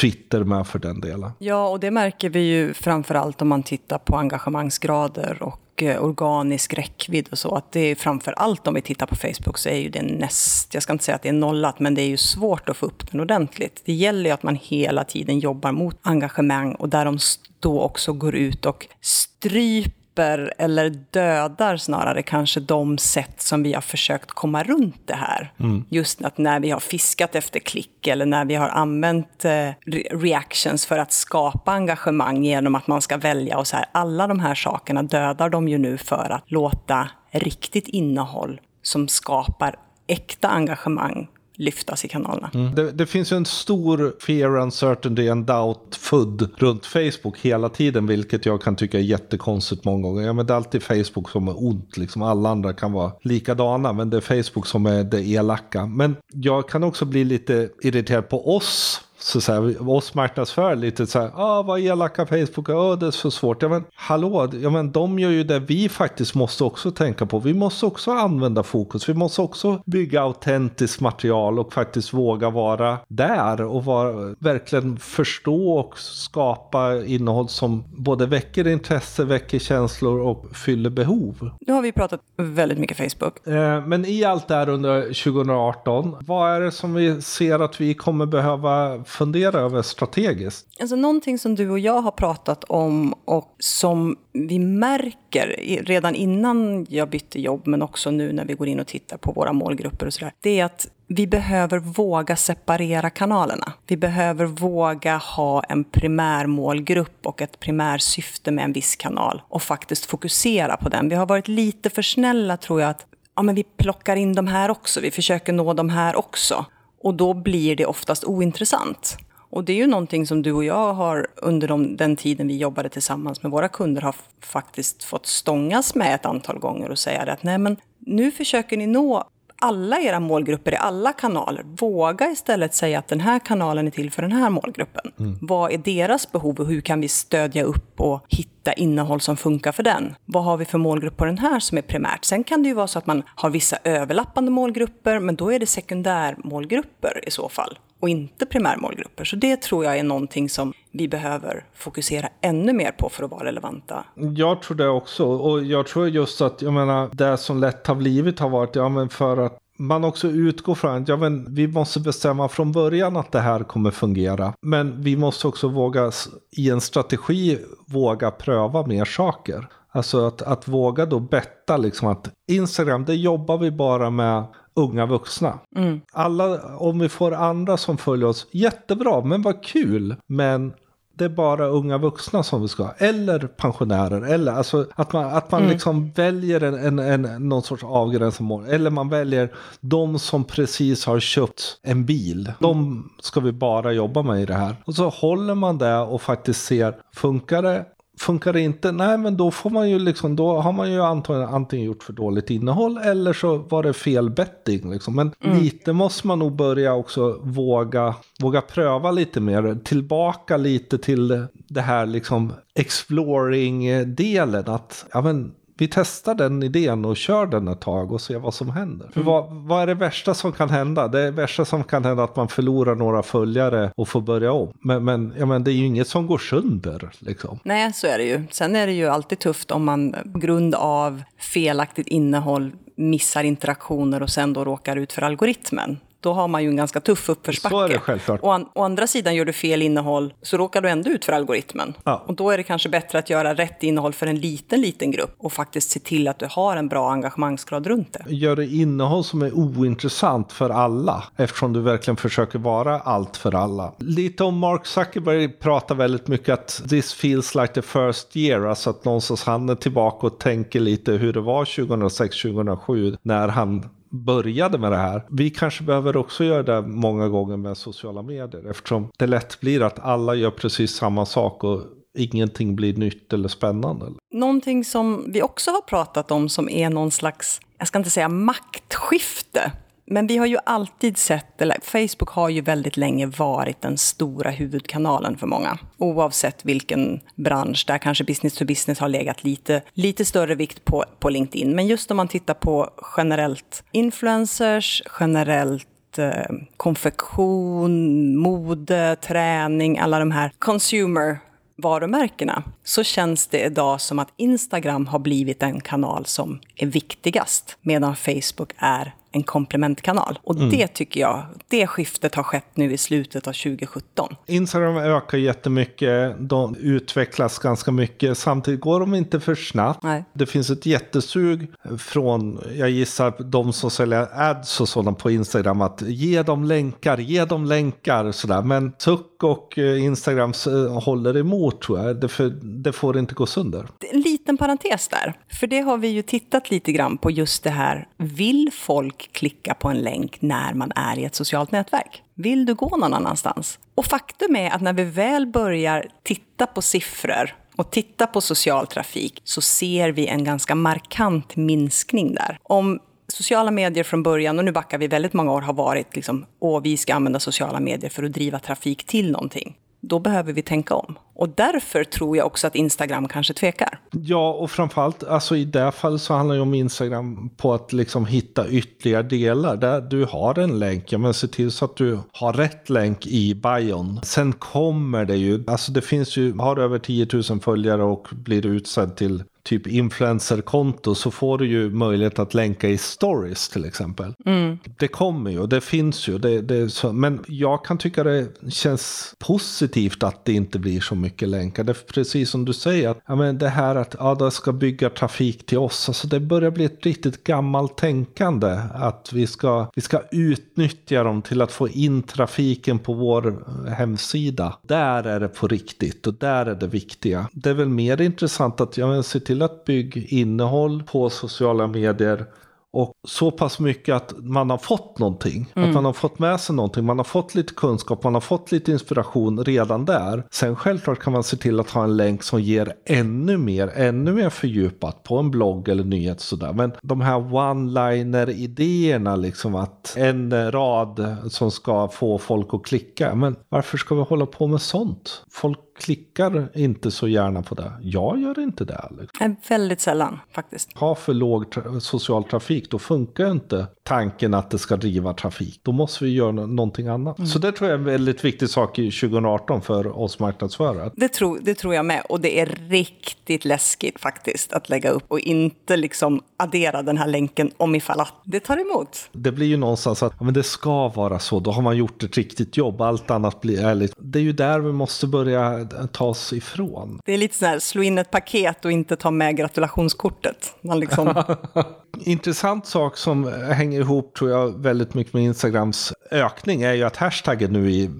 Twitter 0.00 0.44
med 0.44 0.66
för 0.66 0.78
den 0.78 1.00
delen. 1.00 1.30
Ja, 1.38 1.68
och 1.68 1.80
det 1.80 1.90
märker 1.90 2.30
vi 2.30 2.40
ju 2.40 2.74
framför 2.74 3.14
allt 3.14 3.42
om 3.42 3.48
man 3.48 3.62
tittar 3.62 3.98
på 3.98 4.16
engagemangsgrader 4.16 5.42
och 5.42 5.82
eh, 5.82 6.04
organisk 6.04 6.74
räckvidd 6.74 7.28
och 7.30 7.38
så. 7.38 7.54
Att 7.54 7.72
det 7.72 7.80
är 7.80 7.94
framför 7.94 8.32
allt 8.32 8.66
om 8.66 8.74
vi 8.74 8.82
tittar 8.82 9.06
på 9.06 9.16
Facebook 9.16 9.58
så 9.58 9.68
är 9.68 9.78
ju 9.78 9.88
det 9.88 10.02
näst, 10.02 10.74
jag 10.74 10.82
ska 10.82 10.92
inte 10.92 11.04
säga 11.04 11.14
att 11.14 11.22
det 11.22 11.28
är 11.28 11.32
nollat, 11.32 11.80
men 11.80 11.94
det 11.94 12.02
är 12.02 12.08
ju 12.08 12.16
svårt 12.16 12.68
att 12.68 12.76
få 12.76 12.86
upp 12.86 13.10
den 13.10 13.20
ordentligt. 13.20 13.82
Det 13.84 13.92
gäller 13.92 14.24
ju 14.24 14.30
att 14.30 14.42
man 14.42 14.58
hela 14.62 15.04
tiden 15.04 15.38
jobbar 15.38 15.72
mot 15.72 15.98
engagemang 16.02 16.74
och 16.74 16.88
där 16.88 17.04
de 17.04 17.18
då 17.60 17.80
också 17.80 18.12
går 18.12 18.34
ut 18.34 18.66
och 18.66 18.86
stryper 19.00 20.01
stryper 20.12 20.52
eller 20.58 20.90
dödar 21.10 21.76
snarare 21.76 22.22
kanske 22.22 22.60
de 22.60 22.98
sätt 22.98 23.40
som 23.42 23.62
vi 23.62 23.72
har 23.74 23.80
försökt 23.80 24.30
komma 24.30 24.62
runt 24.62 25.06
det 25.06 25.14
här. 25.14 25.52
Mm. 25.60 25.84
Just 25.90 26.24
att 26.24 26.38
när 26.38 26.60
vi 26.60 26.70
har 26.70 26.80
fiskat 26.80 27.34
efter 27.34 27.60
klick 27.60 28.06
eller 28.06 28.26
när 28.26 28.44
vi 28.44 28.54
har 28.54 28.68
använt 28.68 29.44
eh, 29.44 29.70
reactions 30.10 30.86
för 30.86 30.98
att 30.98 31.12
skapa 31.12 31.72
engagemang 31.72 32.44
genom 32.44 32.74
att 32.74 32.86
man 32.86 33.02
ska 33.02 33.16
välja 33.16 33.58
och 33.58 33.66
så 33.66 33.76
här. 33.76 33.86
Alla 33.92 34.26
de 34.26 34.40
här 34.40 34.54
sakerna 34.54 35.02
dödar 35.02 35.50
de 35.50 35.68
ju 35.68 35.78
nu 35.78 35.98
för 35.98 36.30
att 36.32 36.50
låta 36.50 37.08
riktigt 37.30 37.88
innehåll 37.88 38.60
som 38.82 39.08
skapar 39.08 39.76
äkta 40.06 40.48
engagemang 40.48 41.28
lyftas 41.56 42.04
i 42.04 42.08
kanalerna. 42.08 42.50
Mm. 42.54 42.74
Det, 42.74 42.92
det, 42.92 43.06
finns 43.06 43.32
ju 43.32 43.36
en 43.36 43.46
stor 43.46 44.14
fear, 44.20 44.56
uncertainty 44.56 45.28
and 45.28 45.46
doubt 45.46 45.96
food 45.96 46.50
runt 46.56 46.86
Facebook 46.86 47.38
hela 47.38 47.68
tiden, 47.68 48.06
vilket 48.06 48.46
jag 48.46 48.62
kan 48.62 48.76
tycka 48.76 48.98
är 48.98 49.02
jättekonstigt 49.02 49.84
många 49.84 50.02
gånger. 50.02 50.22
Ja, 50.22 50.32
men 50.32 50.46
det 50.46 50.52
är 50.52 50.56
alltid 50.56 50.82
Facebook 50.82 51.30
som 51.30 51.48
är 51.48 51.64
ont, 51.64 51.96
liksom 51.96 52.22
alla 52.22 52.48
andra 52.48 52.72
kan 52.72 52.92
vara 52.92 53.12
likadana, 53.22 53.92
men 53.92 54.10
det 54.10 54.16
är 54.16 54.42
Facebook 54.42 54.66
som 54.66 54.86
är 54.86 55.04
det 55.04 55.28
elaka. 55.28 55.86
Men 55.86 56.16
jag 56.32 56.68
kan 56.68 56.84
också 56.84 57.04
bli 57.04 57.24
lite 57.24 57.68
irriterad 57.82 58.28
på 58.28 58.56
oss 58.56 59.00
så, 59.22 59.40
så 59.40 59.52
här, 59.52 59.90
oss 59.90 60.14
marknadsför 60.14 60.76
lite 60.76 61.06
så 61.06 61.20
här, 61.20 61.30
ah, 61.34 61.62
vad 61.62 61.80
elaka 61.80 62.26
Facebook, 62.26 62.68
ah, 62.68 62.96
det 62.96 63.06
är 63.06 63.10
så 63.10 63.30
svårt. 63.30 63.62
Ja 63.62 63.68
men 63.68 63.84
hallå, 63.94 64.48
ja, 64.62 64.70
men 64.70 64.92
de 64.92 65.18
gör 65.18 65.30
ju 65.30 65.44
det 65.44 65.58
vi 65.58 65.88
faktiskt 65.88 66.34
måste 66.34 66.64
också 66.64 66.90
tänka 66.90 67.26
på. 67.26 67.38
Vi 67.38 67.54
måste 67.54 67.86
också 67.86 68.10
använda 68.10 68.62
fokus, 68.62 69.08
vi 69.08 69.14
måste 69.14 69.42
också 69.42 69.82
bygga 69.86 70.22
autentiskt 70.22 71.00
material 71.00 71.58
och 71.58 71.72
faktiskt 71.72 72.12
våga 72.12 72.50
vara 72.50 72.98
där 73.08 73.62
och 73.62 73.84
vara, 73.84 74.34
verkligen 74.38 74.96
förstå 74.96 75.72
och 75.72 75.98
skapa 75.98 77.04
innehåll 77.04 77.48
som 77.48 77.84
både 77.96 78.26
väcker 78.26 78.68
intresse, 78.68 79.24
väcker 79.24 79.58
känslor 79.58 80.20
och 80.20 80.56
fyller 80.56 80.90
behov. 80.90 81.50
Nu 81.60 81.72
har 81.72 81.82
vi 81.82 81.92
pratat 81.92 82.20
väldigt 82.36 82.78
mycket 82.78 82.96
Facebook. 82.96 83.46
Eh, 83.46 83.86
men 83.86 84.04
i 84.04 84.24
allt 84.24 84.48
det 84.48 84.54
här 84.54 84.68
under 84.68 85.02
2018, 85.02 86.16
vad 86.20 86.56
är 86.56 86.60
det 86.60 86.70
som 86.70 86.94
vi 86.94 87.22
ser 87.22 87.58
att 87.58 87.80
vi 87.80 87.94
kommer 87.94 88.26
behöva 88.26 89.04
fundera 89.12 89.60
över 89.60 89.82
strategiskt? 89.82 90.66
Alltså 90.80 90.96
någonting 90.96 91.38
som 91.38 91.54
du 91.54 91.70
och 91.70 91.78
jag 91.78 92.00
har 92.00 92.10
pratat 92.10 92.64
om 92.64 93.14
och 93.24 93.56
som 93.58 94.16
vi 94.32 94.58
märker 94.58 95.56
redan 95.84 96.14
innan 96.14 96.86
jag 96.88 97.10
bytte 97.10 97.40
jobb, 97.40 97.66
men 97.66 97.82
också 97.82 98.10
nu 98.10 98.32
när 98.32 98.44
vi 98.44 98.54
går 98.54 98.68
in 98.68 98.80
och 98.80 98.86
tittar 98.86 99.16
på 99.16 99.32
våra 99.32 99.52
målgrupper 99.52 100.06
och 100.06 100.14
sådär, 100.14 100.32
det 100.40 100.60
är 100.60 100.64
att 100.64 100.88
vi 101.06 101.26
behöver 101.26 101.78
våga 101.78 102.36
separera 102.36 103.10
kanalerna. 103.10 103.72
Vi 103.86 103.96
behöver 103.96 104.44
våga 104.44 105.16
ha 105.16 105.62
en 105.62 105.84
primärmålgrupp 105.84 107.26
och 107.26 107.42
ett 107.42 107.60
primärsyfte 107.60 108.50
med 108.50 108.64
en 108.64 108.72
viss 108.72 108.96
kanal 108.96 109.42
och 109.48 109.62
faktiskt 109.62 110.06
fokusera 110.06 110.76
på 110.76 110.88
den. 110.88 111.08
Vi 111.08 111.14
har 111.14 111.26
varit 111.26 111.48
lite 111.48 111.90
för 111.90 112.02
snälla 112.02 112.56
tror 112.56 112.80
jag 112.80 112.90
att 112.90 113.06
ja, 113.36 113.42
men 113.42 113.54
vi 113.54 113.62
plockar 113.62 114.16
in 114.16 114.34
de 114.34 114.46
här 114.46 114.70
också, 114.70 115.00
vi 115.00 115.10
försöker 115.10 115.52
nå 115.52 115.74
de 115.74 115.88
här 115.88 116.16
också. 116.16 116.66
Och 117.02 117.14
då 117.14 117.34
blir 117.34 117.76
det 117.76 117.86
oftast 117.86 118.24
ointressant. 118.24 119.16
Och 119.52 119.64
det 119.64 119.72
är 119.72 119.76
ju 119.76 119.86
någonting 119.86 120.26
som 120.26 120.42
du 120.42 120.52
och 120.52 120.64
jag 120.64 120.94
har 120.94 121.26
under 121.36 121.68
de, 121.68 121.96
den 121.96 122.16
tiden 122.16 122.48
vi 122.48 122.56
jobbade 122.56 122.88
tillsammans 122.88 123.42
med 123.42 123.52
våra 123.52 123.68
kunder 123.68 124.02
har 124.02 124.14
faktiskt 124.40 125.04
fått 125.04 125.26
stångas 125.26 125.94
med 125.94 126.14
ett 126.14 126.26
antal 126.26 126.58
gånger 126.58 126.90
och 126.90 126.98
säga 126.98 127.22
att 127.22 127.42
nej 127.42 127.58
men 127.58 127.76
nu 127.98 128.30
försöker 128.30 128.76
ni 128.76 128.86
nå 128.86 129.24
alla 129.62 130.00
era 130.00 130.20
målgrupper 130.20 130.72
i 130.72 130.76
alla 130.76 131.12
kanaler. 131.12 131.64
Våga 131.64 132.30
istället 132.30 132.74
säga 132.74 132.98
att 132.98 133.08
den 133.08 133.20
här 133.20 133.38
kanalen 133.38 133.86
är 133.86 133.90
till 133.90 134.10
för 134.10 134.22
den 134.22 134.32
här 134.32 134.50
målgruppen. 134.50 135.12
Mm. 135.18 135.38
Vad 135.40 135.72
är 135.72 135.78
deras 135.78 136.32
behov 136.32 136.60
och 136.60 136.66
hur 136.66 136.80
kan 136.80 137.00
vi 137.00 137.08
stödja 137.08 137.62
upp 137.62 138.00
och 138.00 138.24
hitta 138.28 138.72
innehåll 138.72 139.20
som 139.20 139.36
funkar 139.36 139.72
för 139.72 139.82
den? 139.82 140.14
Vad 140.24 140.44
har 140.44 140.56
vi 140.56 140.64
för 140.64 140.78
målgrupp 140.78 141.16
på 141.16 141.24
den 141.24 141.38
här 141.38 141.60
som 141.60 141.78
är 141.78 141.82
primärt? 141.82 142.24
Sen 142.24 142.44
kan 142.44 142.62
det 142.62 142.68
ju 142.68 142.74
vara 142.74 142.86
så 142.86 142.98
att 142.98 143.06
man 143.06 143.22
har 143.34 143.50
vissa 143.50 143.78
överlappande 143.84 144.50
målgrupper, 144.50 145.18
men 145.18 145.36
då 145.36 145.52
är 145.52 145.58
det 145.58 145.66
sekundärmålgrupper 145.66 147.20
i 147.26 147.30
så 147.30 147.48
fall 147.48 147.78
och 148.02 148.08
inte 148.08 148.46
primärmålgrupper. 148.46 149.24
Så 149.24 149.36
det 149.36 149.62
tror 149.62 149.84
jag 149.84 149.98
är 149.98 150.02
någonting 150.02 150.48
som 150.48 150.72
vi 150.90 151.08
behöver 151.08 151.64
fokusera 151.74 152.28
ännu 152.40 152.72
mer 152.72 152.90
på 152.90 153.08
för 153.08 153.24
att 153.24 153.30
vara 153.30 153.44
relevanta. 153.44 154.04
Jag 154.36 154.62
tror 154.62 154.76
det 154.76 154.88
också. 154.88 155.24
Och 155.26 155.64
jag 155.64 155.86
tror 155.86 156.08
just 156.08 156.40
att, 156.40 156.62
jag 156.62 156.72
menar, 156.72 157.10
det 157.12 157.36
som 157.36 157.60
lätt 157.60 157.86
har 157.86 157.94
blivit 157.94 158.38
har 158.38 158.48
varit, 158.48 158.76
ja 158.76 158.88
men 158.88 159.08
för 159.08 159.36
att 159.36 159.58
man 159.78 160.04
också 160.04 160.28
utgår 160.28 160.74
från 160.74 161.02
att 161.02 161.08
ja, 161.08 161.16
men 161.16 161.54
vi 161.54 161.68
måste 161.68 162.00
bestämma 162.00 162.48
från 162.48 162.72
början 162.72 163.16
att 163.16 163.32
det 163.32 163.40
här 163.40 163.64
kommer 163.64 163.90
fungera. 163.90 164.54
Men 164.62 165.02
vi 165.02 165.16
måste 165.16 165.48
också 165.48 165.68
våga 165.68 166.12
i 166.56 166.70
en 166.70 166.80
strategi 166.80 167.58
våga 167.86 168.30
pröva 168.30 168.86
mer 168.86 169.04
saker. 169.04 169.66
Alltså 169.94 170.26
att, 170.26 170.42
att 170.42 170.68
våga 170.68 171.06
då 171.06 171.20
betta 171.20 171.76
liksom 171.76 172.08
att 172.08 172.30
Instagram, 172.50 173.04
det 173.04 173.14
jobbar 173.14 173.58
vi 173.58 173.70
bara 173.70 174.10
med 174.10 174.44
unga 174.74 175.06
vuxna. 175.06 175.58
Mm. 175.76 176.00
Alla, 176.12 176.76
om 176.76 176.98
vi 176.98 177.08
får 177.08 177.34
andra 177.34 177.76
som 177.76 177.98
följer 177.98 178.28
oss, 178.28 178.46
jättebra, 178.50 179.20
men 179.24 179.42
vad 179.42 179.62
kul. 179.62 180.16
Men 180.26 180.72
det 181.14 181.24
är 181.24 181.28
bara 181.28 181.66
unga 181.66 181.98
vuxna 181.98 182.42
som 182.42 182.62
vi 182.62 182.68
ska. 182.68 182.90
Eller 182.98 183.38
pensionärer. 183.38 184.22
Eller 184.22 184.52
alltså 184.52 184.86
att 184.94 185.12
man, 185.12 185.24
att 185.24 185.50
man 185.50 185.60
mm. 185.60 185.72
liksom 185.72 186.10
väljer 186.10 186.60
en, 186.60 186.98
en, 186.98 187.24
en, 187.24 187.48
någon 187.48 187.62
sorts 187.62 187.84
avgränsad 187.84 188.46
mål. 188.46 188.64
Eller 188.66 188.90
man 188.90 189.08
väljer 189.08 189.52
de 189.80 190.18
som 190.18 190.44
precis 190.44 191.06
har 191.06 191.20
köpt 191.20 191.78
en 191.82 192.04
bil. 192.04 192.52
De 192.58 193.04
ska 193.20 193.40
vi 193.40 193.52
bara 193.52 193.92
jobba 193.92 194.22
med 194.22 194.42
i 194.42 194.46
det 194.46 194.54
här. 194.54 194.76
Och 194.84 194.94
så 194.94 195.08
håller 195.08 195.54
man 195.54 195.78
det 195.78 195.98
och 195.98 196.22
faktiskt 196.22 196.64
ser, 196.64 196.96
funkar 197.14 197.62
det? 197.62 197.84
Funkar 198.22 198.52
det 198.52 198.60
inte, 198.60 198.92
nej 198.92 199.18
men 199.18 199.36
då 199.36 199.50
får 199.50 199.70
man 199.70 199.90
ju 199.90 199.98
liksom, 199.98 200.36
då 200.36 200.60
har 200.60 200.72
man 200.72 200.92
ju 200.92 201.02
antagligen 201.02 201.54
antingen 201.54 201.86
gjort 201.86 202.02
för 202.02 202.12
dåligt 202.12 202.50
innehåll 202.50 202.98
eller 202.98 203.32
så 203.32 203.56
var 203.56 203.82
det 203.82 203.92
fel 203.92 204.30
betting 204.30 204.90
liksom. 204.90 205.16
Men 205.16 205.32
mm. 205.44 205.58
lite 205.58 205.92
måste 205.92 206.26
man 206.26 206.38
nog 206.38 206.56
börja 206.56 206.94
också 206.94 207.40
våga, 207.42 208.14
våga 208.40 208.60
pröva 208.60 209.10
lite 209.10 209.40
mer, 209.40 209.78
tillbaka 209.84 210.56
lite 210.56 210.98
till 210.98 211.46
det 211.52 211.80
här 211.80 212.06
liksom 212.06 212.52
exploring-delen. 212.74 214.68
Att, 214.68 215.06
ja 215.12 215.20
men 215.20 215.52
vi 215.82 215.88
testar 215.88 216.34
den 216.34 216.62
idén 216.62 217.04
och 217.04 217.16
kör 217.16 217.46
den 217.46 217.68
ett 217.68 217.80
tag 217.80 218.12
och 218.12 218.20
ser 218.20 218.38
vad 218.38 218.54
som 218.54 218.70
händer. 218.70 219.06
För 219.12 219.20
mm. 219.20 219.26
vad, 219.26 219.50
vad, 219.50 219.82
är 219.82 219.86
det 219.86 219.94
värsta 219.94 220.34
som 220.34 220.52
kan 220.52 220.70
hända? 220.70 221.08
Det 221.08 221.30
värsta 221.30 221.64
som 221.64 221.84
kan 221.84 222.04
hända 222.04 222.24
att 222.24 222.36
man 222.36 222.48
förlorar 222.48 222.94
några 222.94 223.22
följare 223.22 223.90
och 223.96 224.08
får 224.08 224.20
börja 224.20 224.52
om. 224.52 224.72
Men, 224.80 225.04
men, 225.04 225.34
ja, 225.38 225.46
men 225.46 225.64
det 225.64 225.70
är 225.70 225.74
ju 225.74 225.86
inget 225.86 226.08
som 226.08 226.26
går 226.26 226.38
sönder. 226.38 227.10
Liksom. 227.18 227.58
Nej, 227.62 227.92
så 227.92 228.06
är 228.06 228.18
det 228.18 228.24
ju. 228.24 228.42
Sen 228.50 228.76
är 228.76 228.86
det 228.86 228.92
ju 228.92 229.08
alltid 229.08 229.38
tufft 229.38 229.70
om 229.70 229.84
man 229.84 230.14
på 230.32 230.38
grund 230.38 230.74
av 230.74 231.22
felaktigt 231.38 232.06
innehåll 232.06 232.72
missar 232.96 233.44
interaktioner 233.44 234.22
och 234.22 234.30
sen 234.30 234.52
då 234.52 234.64
råkar 234.64 234.96
ut 234.96 235.12
för 235.12 235.22
algoritmen 235.22 235.98
då 236.22 236.32
har 236.32 236.48
man 236.48 236.62
ju 236.62 236.68
en 236.68 236.76
ganska 236.76 237.00
tuff 237.00 237.28
uppförsbacke. 237.28 237.74
Så 237.74 237.80
är 237.80 237.88
det 237.88 237.98
självklart. 237.98 238.40
Och 238.40 238.54
an, 238.54 238.68
å 238.74 238.82
andra 238.82 239.06
sidan 239.06 239.34
gör 239.34 239.44
du 239.44 239.52
fel 239.52 239.82
innehåll 239.82 240.34
så 240.42 240.56
råkar 240.56 240.80
du 240.80 240.88
ändå 240.88 241.10
ut 241.10 241.24
för 241.24 241.32
algoritmen. 241.32 241.94
Ja. 242.04 242.24
Och 242.26 242.34
då 242.34 242.50
är 242.50 242.56
det 242.56 242.62
kanske 242.62 242.88
bättre 242.88 243.18
att 243.18 243.30
göra 243.30 243.54
rätt 243.54 243.82
innehåll 243.82 244.12
för 244.12 244.26
en 244.26 244.38
liten, 244.38 244.80
liten 244.80 245.10
grupp 245.10 245.34
och 245.38 245.52
faktiskt 245.52 245.90
se 245.90 246.00
till 246.00 246.28
att 246.28 246.38
du 246.38 246.46
har 246.50 246.76
en 246.76 246.88
bra 246.88 247.12
engagemangsgrad 247.12 247.86
runt 247.86 248.12
det. 248.12 248.34
Gör 248.34 248.56
det 248.56 248.66
innehåll 248.66 249.24
som 249.24 249.42
är 249.42 249.52
ointressant 249.54 250.52
för 250.52 250.70
alla 250.70 251.24
eftersom 251.36 251.72
du 251.72 251.80
verkligen 251.80 252.16
försöker 252.16 252.58
vara 252.58 252.98
allt 252.98 253.36
för 253.36 253.54
alla. 253.54 253.92
Lite 253.98 254.44
om 254.44 254.58
Mark 254.58 254.86
Zuckerberg 254.86 255.48
pratar 255.48 255.94
väldigt 255.94 256.28
mycket 256.28 256.54
att 256.54 256.82
this 256.88 257.14
feels 257.14 257.54
like 257.54 257.74
the 257.74 257.82
first 257.82 258.36
year, 258.36 258.66
alltså 258.66 258.90
att 258.90 259.04
någonstans 259.04 259.44
han 259.44 259.68
är 259.68 259.74
tillbaka 259.74 260.26
och 260.26 260.38
tänker 260.38 260.80
lite 260.80 261.12
hur 261.12 261.32
det 261.32 261.40
var 261.40 261.64
2006-2007 261.64 263.16
när 263.22 263.48
han 263.48 263.84
började 264.12 264.78
med 264.78 264.92
det 264.92 264.96
här. 264.96 265.26
Vi 265.30 265.50
kanske 265.50 265.84
behöver 265.84 266.16
också 266.16 266.44
göra 266.44 266.62
det 266.62 266.82
många 266.82 267.28
gånger 267.28 267.56
med 267.56 267.76
sociala 267.76 268.22
medier 268.22 268.70
eftersom 268.70 269.08
det 269.18 269.26
lätt 269.26 269.60
blir 269.60 269.82
att 269.82 269.98
alla 269.98 270.34
gör 270.34 270.50
precis 270.50 270.94
samma 270.94 271.26
sak 271.26 271.64
och 271.64 271.82
ingenting 272.18 272.76
blir 272.76 272.96
nytt 272.96 273.32
eller 273.32 273.48
spännande. 273.48 274.06
Någonting 274.32 274.84
som 274.84 275.32
vi 275.32 275.42
också 275.42 275.70
har 275.70 275.80
pratat 275.80 276.30
om 276.30 276.48
som 276.48 276.68
är 276.68 276.90
någon 276.90 277.10
slags, 277.10 277.60
jag 277.78 277.88
ska 277.88 277.98
inte 277.98 278.10
säga 278.10 278.28
maktskifte, 278.28 279.72
men 280.06 280.26
vi 280.26 280.36
har 280.36 280.46
ju 280.46 280.58
alltid 280.66 281.16
sett, 281.18 281.62
eller 281.62 281.76
Facebook 281.82 282.28
har 282.28 282.48
ju 282.48 282.60
väldigt 282.60 282.96
länge 282.96 283.26
varit 283.26 283.80
den 283.80 283.98
stora 283.98 284.50
huvudkanalen 284.50 285.38
för 285.38 285.46
många. 285.46 285.78
Oavsett 285.98 286.64
vilken 286.64 287.20
bransch, 287.34 287.84
där 287.86 287.98
kanske 287.98 288.24
business 288.24 288.54
to 288.54 288.64
business 288.64 288.98
har 288.98 289.08
legat 289.08 289.44
lite, 289.44 289.82
lite 289.92 290.24
större 290.24 290.54
vikt 290.54 290.84
på, 290.84 291.04
på 291.18 291.30
LinkedIn. 291.30 291.76
Men 291.76 291.86
just 291.86 292.10
om 292.10 292.16
man 292.16 292.28
tittar 292.28 292.54
på 292.54 292.90
generellt 293.16 293.84
influencers, 293.92 295.02
generellt 295.20 296.18
eh, 296.18 296.54
konfektion, 296.76 298.36
mode, 298.36 299.16
träning, 299.16 299.98
alla 299.98 300.18
de 300.18 300.30
här 300.30 300.52
consumer 300.58 301.38
varumärkena 301.76 302.62
så 302.84 303.04
känns 303.04 303.46
det 303.46 303.60
idag 303.60 304.00
som 304.00 304.18
att 304.18 304.32
Instagram 304.36 305.06
har 305.06 305.18
blivit 305.18 305.60
den 305.60 305.80
kanal 305.80 306.26
som 306.26 306.60
är 306.76 306.86
viktigast 306.86 307.76
medan 307.82 308.16
Facebook 308.16 308.72
är 308.76 309.14
en 309.32 309.42
komplementkanal. 309.42 310.38
Och 310.42 310.56
mm. 310.56 310.70
det 310.70 310.86
tycker 310.86 311.20
jag, 311.20 311.46
det 311.68 311.86
skiftet 311.86 312.34
har 312.34 312.42
skett 312.42 312.66
nu 312.74 312.92
i 312.92 312.98
slutet 312.98 313.46
av 313.46 313.52
2017. 313.52 314.34
Instagram 314.46 314.96
ökar 314.96 315.38
jättemycket, 315.38 316.36
de 316.38 316.76
utvecklas 316.76 317.58
ganska 317.58 317.90
mycket. 317.90 318.38
Samtidigt 318.38 318.80
går 318.80 319.00
de 319.00 319.14
inte 319.14 319.40
för 319.40 319.54
snabbt. 319.54 320.02
Nej. 320.02 320.24
Det 320.32 320.46
finns 320.46 320.70
ett 320.70 320.86
jättesug 320.86 321.72
från, 321.98 322.60
jag 322.76 322.90
gissar, 322.90 323.34
de 323.38 323.72
som 323.72 323.90
säljer 323.90 324.28
ads 324.50 324.80
och 324.80 324.88
sådant 324.88 325.18
på 325.18 325.30
Instagram 325.30 325.80
att 325.80 326.02
ge 326.02 326.42
dem 326.42 326.64
länkar, 326.64 327.18
ge 327.18 327.44
dem 327.44 327.64
länkar 327.64 328.32
sådär. 328.32 328.62
Men 328.62 328.92
Tuck 328.92 329.42
och 329.42 329.78
eh, 329.78 330.04
Instagram 330.04 330.52
eh, 330.66 331.02
håller 331.02 331.36
emot 331.36 331.82
tror 331.82 331.98
jag. 331.98 332.20
Det, 332.20 332.28
för, 332.28 332.50
det 332.62 332.92
får 332.92 333.18
inte 333.18 333.34
gå 333.34 333.46
sönder. 333.46 333.86
En 334.12 334.20
liten 334.42 334.56
parentes 334.56 335.08
där, 335.08 335.34
för 335.60 335.66
det 335.66 335.80
har 335.80 335.98
vi 335.98 336.08
ju 336.08 336.22
tittat 336.22 336.70
lite 336.70 336.92
grann 336.92 337.18
på 337.18 337.30
just 337.30 337.64
det 337.64 337.70
här. 337.70 338.08
Vill 338.16 338.70
folk 338.72 339.32
klicka 339.32 339.74
på 339.74 339.88
en 339.88 339.98
länk 339.98 340.42
när 340.42 340.74
man 340.74 340.92
är 340.96 341.18
i 341.18 341.24
ett 341.24 341.34
socialt 341.34 341.72
nätverk? 341.72 342.22
Vill 342.34 342.66
du 342.66 342.74
gå 342.74 342.96
någon 342.96 343.14
annanstans? 343.14 343.78
Och 343.94 344.04
faktum 344.04 344.56
är 344.56 344.70
att 344.70 344.80
när 344.80 344.92
vi 344.92 345.04
väl 345.04 345.46
börjar 345.46 346.06
titta 346.22 346.66
på 346.66 346.82
siffror 346.82 347.54
och 347.76 347.90
titta 347.90 348.26
på 348.26 348.40
social 348.40 348.86
trafik 348.86 349.40
så 349.44 349.60
ser 349.60 350.08
vi 350.08 350.26
en 350.26 350.44
ganska 350.44 350.74
markant 350.74 351.56
minskning 351.56 352.34
där. 352.34 352.58
Om 352.62 352.98
sociala 353.28 353.70
medier 353.70 354.04
från 354.04 354.22
början, 354.22 354.58
och 354.58 354.64
nu 354.64 354.72
backar 354.72 354.98
vi 354.98 355.06
väldigt 355.06 355.32
många 355.32 355.52
år, 355.52 355.60
har 355.60 355.72
varit 355.72 356.16
liksom, 356.16 356.46
åh, 356.60 356.82
vi 356.82 356.96
ska 356.96 357.14
använda 357.14 357.40
sociala 357.40 357.80
medier 357.80 358.10
för 358.10 358.22
att 358.22 358.32
driva 358.32 358.58
trafik 358.58 359.04
till 359.04 359.30
någonting 359.30 359.76
då 360.02 360.18
behöver 360.18 360.52
vi 360.52 360.62
tänka 360.62 360.94
om. 360.94 361.18
Och 361.34 361.48
därför 361.48 362.04
tror 362.04 362.36
jag 362.36 362.46
också 362.46 362.66
att 362.66 362.74
Instagram 362.74 363.28
kanske 363.28 363.54
tvekar. 363.54 363.98
Ja, 364.10 364.52
och 364.52 364.70
framförallt 364.70 365.24
alltså 365.24 365.56
i 365.56 365.64
det 365.64 365.92
fallet 365.92 366.20
så 366.20 366.34
handlar 366.34 366.54
det 366.54 366.60
om 366.60 366.74
Instagram 366.74 367.50
på 367.56 367.74
att 367.74 367.92
liksom 367.92 368.26
hitta 368.26 368.68
ytterligare 368.68 369.22
delar. 369.22 369.76
Där 369.76 370.00
du 370.00 370.24
har 370.24 370.58
en 370.58 370.78
länk, 370.78 371.12
ja 371.12 371.18
men 371.18 371.34
se 371.34 371.48
till 371.48 371.70
så 371.70 371.84
att 371.84 371.96
du 371.96 372.18
har 372.32 372.52
rätt 372.52 372.90
länk 372.90 373.26
i 373.26 373.54
bion. 373.54 374.20
Sen 374.22 374.52
kommer 374.52 375.24
det 375.24 375.36
ju, 375.36 375.64
alltså 375.66 375.92
det 375.92 376.02
finns 376.02 376.36
ju, 376.36 376.58
har 376.58 376.76
du 376.76 376.82
över 376.82 376.98
10 376.98 377.26
000 377.32 377.60
följare 377.60 378.02
och 378.02 378.28
blir 378.30 378.66
utsedd 378.66 379.16
till 379.16 379.44
typ 379.64 379.86
influencerkonto 379.86 381.14
så 381.14 381.30
får 381.30 381.58
du 381.58 381.66
ju 381.66 381.90
möjlighet 381.90 382.38
att 382.38 382.54
länka 382.54 382.88
i 382.88 382.98
stories 382.98 383.68
till 383.68 383.84
exempel. 383.84 384.34
Mm. 384.46 384.78
Det 384.98 385.08
kommer 385.08 385.50
ju, 385.50 385.66
det 385.66 385.80
finns 385.80 386.28
ju. 386.28 386.38
Det, 386.38 386.60
det 386.60 386.90
så, 386.90 387.12
men 387.12 387.44
jag 387.46 387.84
kan 387.84 387.98
tycka 387.98 388.24
det 388.24 388.48
känns 388.68 389.34
positivt 389.38 390.22
att 390.22 390.44
det 390.44 390.52
inte 390.52 390.78
blir 390.78 391.00
så 391.00 391.14
mycket 391.14 391.48
länkar. 391.48 391.84
Det 391.84 391.92
är 391.92 392.12
precis 392.12 392.50
som 392.50 392.64
du 392.64 392.72
säger, 392.72 393.08
att 393.08 393.20
ja, 393.26 393.34
men 393.34 393.58
det 393.58 393.68
här 393.68 393.96
att 393.96 394.16
ja, 394.18 394.34
det 394.34 394.50
ska 394.50 394.72
bygga 394.72 395.10
trafik 395.10 395.66
till 395.66 395.78
oss. 395.78 396.08
Alltså 396.08 396.28
det 396.28 396.40
börjar 396.40 396.70
bli 396.70 396.84
ett 396.84 397.06
riktigt 397.06 397.44
gammalt 397.44 397.96
tänkande. 397.96 398.78
Att 398.94 399.32
vi 399.32 399.46
ska, 399.46 399.90
vi 399.94 400.02
ska 400.02 400.22
utnyttja 400.30 401.22
dem 401.22 401.42
till 401.42 401.62
att 401.62 401.72
få 401.72 401.88
in 401.88 402.22
trafiken 402.22 402.98
på 402.98 403.12
vår 403.12 403.64
hemsida. 403.88 404.78
Där 404.82 405.24
är 405.24 405.40
det 405.40 405.48
på 405.48 405.68
riktigt 405.68 406.26
och 406.26 406.34
där 406.34 406.66
är 406.66 406.74
det 406.74 406.86
viktiga. 406.86 407.48
Det 407.52 407.70
är 407.70 407.74
väl 407.74 407.88
mer 407.88 408.20
intressant 408.20 408.80
att 408.80 408.96
ja, 408.96 409.22
se 409.22 409.40
till 409.40 409.51
till 409.52 409.62
att 409.62 409.84
bygga 409.84 410.22
innehåll 410.28 411.02
på 411.02 411.30
sociala 411.30 411.86
medier 411.86 412.46
och 412.92 413.12
så 413.28 413.50
pass 413.50 413.80
mycket 413.80 414.14
att 414.14 414.34
man 414.38 414.70
har 414.70 414.78
fått 414.78 415.18
någonting. 415.18 415.72
Mm. 415.74 415.88
Att 415.88 415.94
man 415.94 416.04
har 416.04 416.12
fått 416.12 416.38
med 416.38 416.60
sig 416.60 416.76
någonting. 416.76 417.04
Man 417.04 417.18
har 417.18 417.24
fått 417.24 417.54
lite 417.54 417.74
kunskap, 417.74 418.24
man 418.24 418.34
har 418.34 418.40
fått 418.40 418.72
lite 418.72 418.92
inspiration 418.92 419.64
redan 419.64 420.04
där. 420.04 420.44
Sen 420.50 420.76
självklart 420.76 421.18
kan 421.18 421.32
man 421.32 421.42
se 421.42 421.56
till 421.56 421.80
att 421.80 421.90
ha 421.90 422.04
en 422.04 422.16
länk 422.16 422.42
som 422.42 422.60
ger 422.60 422.92
ännu 423.04 423.56
mer, 423.56 423.92
ännu 423.94 424.32
mer 424.32 424.50
fördjupat 424.50 425.22
på 425.22 425.38
en 425.38 425.50
blogg 425.50 425.88
eller 425.88 426.04
nyhet 426.04 426.40
sådär. 426.40 426.72
Men 426.72 426.92
de 427.02 427.20
här 427.20 427.38
one-liner 427.38 428.50
idéerna 428.50 429.36
liksom 429.36 429.74
att 429.74 430.14
en 430.16 430.72
rad 430.72 431.36
som 431.48 431.70
ska 431.70 432.08
få 432.08 432.38
folk 432.38 432.74
att 432.74 432.84
klicka. 432.84 433.34
Men 433.34 433.56
varför 433.68 433.98
ska 433.98 434.14
vi 434.14 434.22
hålla 434.22 434.46
på 434.46 434.66
med 434.66 434.80
sånt? 434.80 435.44
Folk 435.50 435.78
klickar 435.98 436.68
inte 436.74 437.10
så 437.10 437.28
gärna 437.28 437.62
på 437.62 437.74
det. 437.74 437.92
Jag 438.00 438.40
gör 438.40 438.58
inte 438.58 438.84
det. 438.84 438.96
Alex. 438.96 439.32
Väldigt 439.68 440.00
sällan 440.00 440.38
faktiskt. 440.52 440.98
Ha 440.98 441.14
för 441.14 441.34
låg 441.34 441.70
tra 441.70 442.00
social 442.00 442.44
trafik, 442.44 442.90
då 442.90 442.98
funkar 442.98 443.50
inte 443.50 443.86
tanken 444.02 444.54
att 444.54 444.70
det 444.70 444.78
ska 444.78 444.96
driva 444.96 445.34
trafik. 445.34 445.80
Då 445.82 445.92
måste 445.92 446.24
vi 446.24 446.30
göra 446.30 446.52
någonting 446.52 447.08
annat. 447.08 447.38
Mm. 447.38 447.48
Så 447.48 447.58
det 447.58 447.72
tror 447.72 447.90
jag 447.90 447.94
är 447.94 447.98
en 447.98 448.04
väldigt 448.04 448.44
viktig 448.44 448.68
sak 448.68 448.98
i 448.98 449.10
2018 449.10 449.82
för 449.82 450.18
oss 450.18 450.38
marknadsförare. 450.38 451.10
Det 451.16 451.28
tror, 451.28 451.58
det 451.62 451.74
tror 451.74 451.94
jag 451.94 452.06
med. 452.06 452.22
Och 452.28 452.40
det 452.40 452.60
är 452.60 452.66
riktigt 452.88 453.64
läskigt 453.64 454.20
faktiskt 454.20 454.72
att 454.72 454.88
lägga 454.88 455.10
upp 455.10 455.24
och 455.28 455.40
inte 455.40 455.96
liksom 455.96 456.40
addera 456.56 457.02
den 457.02 457.18
här 457.18 457.26
länken 457.26 457.70
om 457.76 457.94
ifall 457.94 458.20
att 458.20 458.34
det 458.44 458.60
tar 458.60 458.76
emot. 458.76 459.30
Det 459.32 459.52
blir 459.52 459.66
ju 459.66 459.76
någonstans 459.76 460.22
att 460.22 460.40
men 460.40 460.54
det 460.54 460.62
ska 460.62 461.08
vara 461.08 461.38
så. 461.38 461.60
Då 461.60 461.70
har 461.70 461.82
man 461.82 461.96
gjort 461.96 462.22
ett 462.22 462.36
riktigt 462.36 462.76
jobb. 462.76 463.00
Allt 463.00 463.30
annat 463.30 463.60
blir 463.60 463.84
ärligt. 463.84 464.14
Det 464.18 464.38
är 464.38 464.42
ju 464.42 464.52
där 464.52 464.80
vi 464.80 464.92
måste 464.92 465.26
börja 465.26 465.88
ta 466.12 466.24
oss 466.24 466.52
ifrån. 466.52 467.20
Det 467.24 467.32
är 467.32 467.38
lite 467.38 467.58
så 467.58 467.66
här, 467.66 467.78
slå 467.78 468.02
in 468.02 468.18
ett 468.18 468.30
paket 468.30 468.84
och 468.84 468.92
inte 468.92 469.16
ta 469.16 469.30
med 469.30 469.56
gratulationskortet. 469.56 470.74
Man 470.80 471.00
liksom... 471.00 471.44
Intressant 472.18 472.86
sak 472.86 473.16
som 473.16 473.52
hänger 473.52 474.00
ihop 474.00 474.34
tror 474.34 474.50
jag 474.50 474.82
väldigt 474.82 475.14
mycket 475.14 475.34
med 475.34 475.42
Instagrams 475.42 476.12
ökning 476.30 476.82
är 476.82 476.92
ju 476.92 477.02
att 477.02 477.16
hashtaggen 477.16 477.72
nu 477.72 477.90
i 477.90 478.10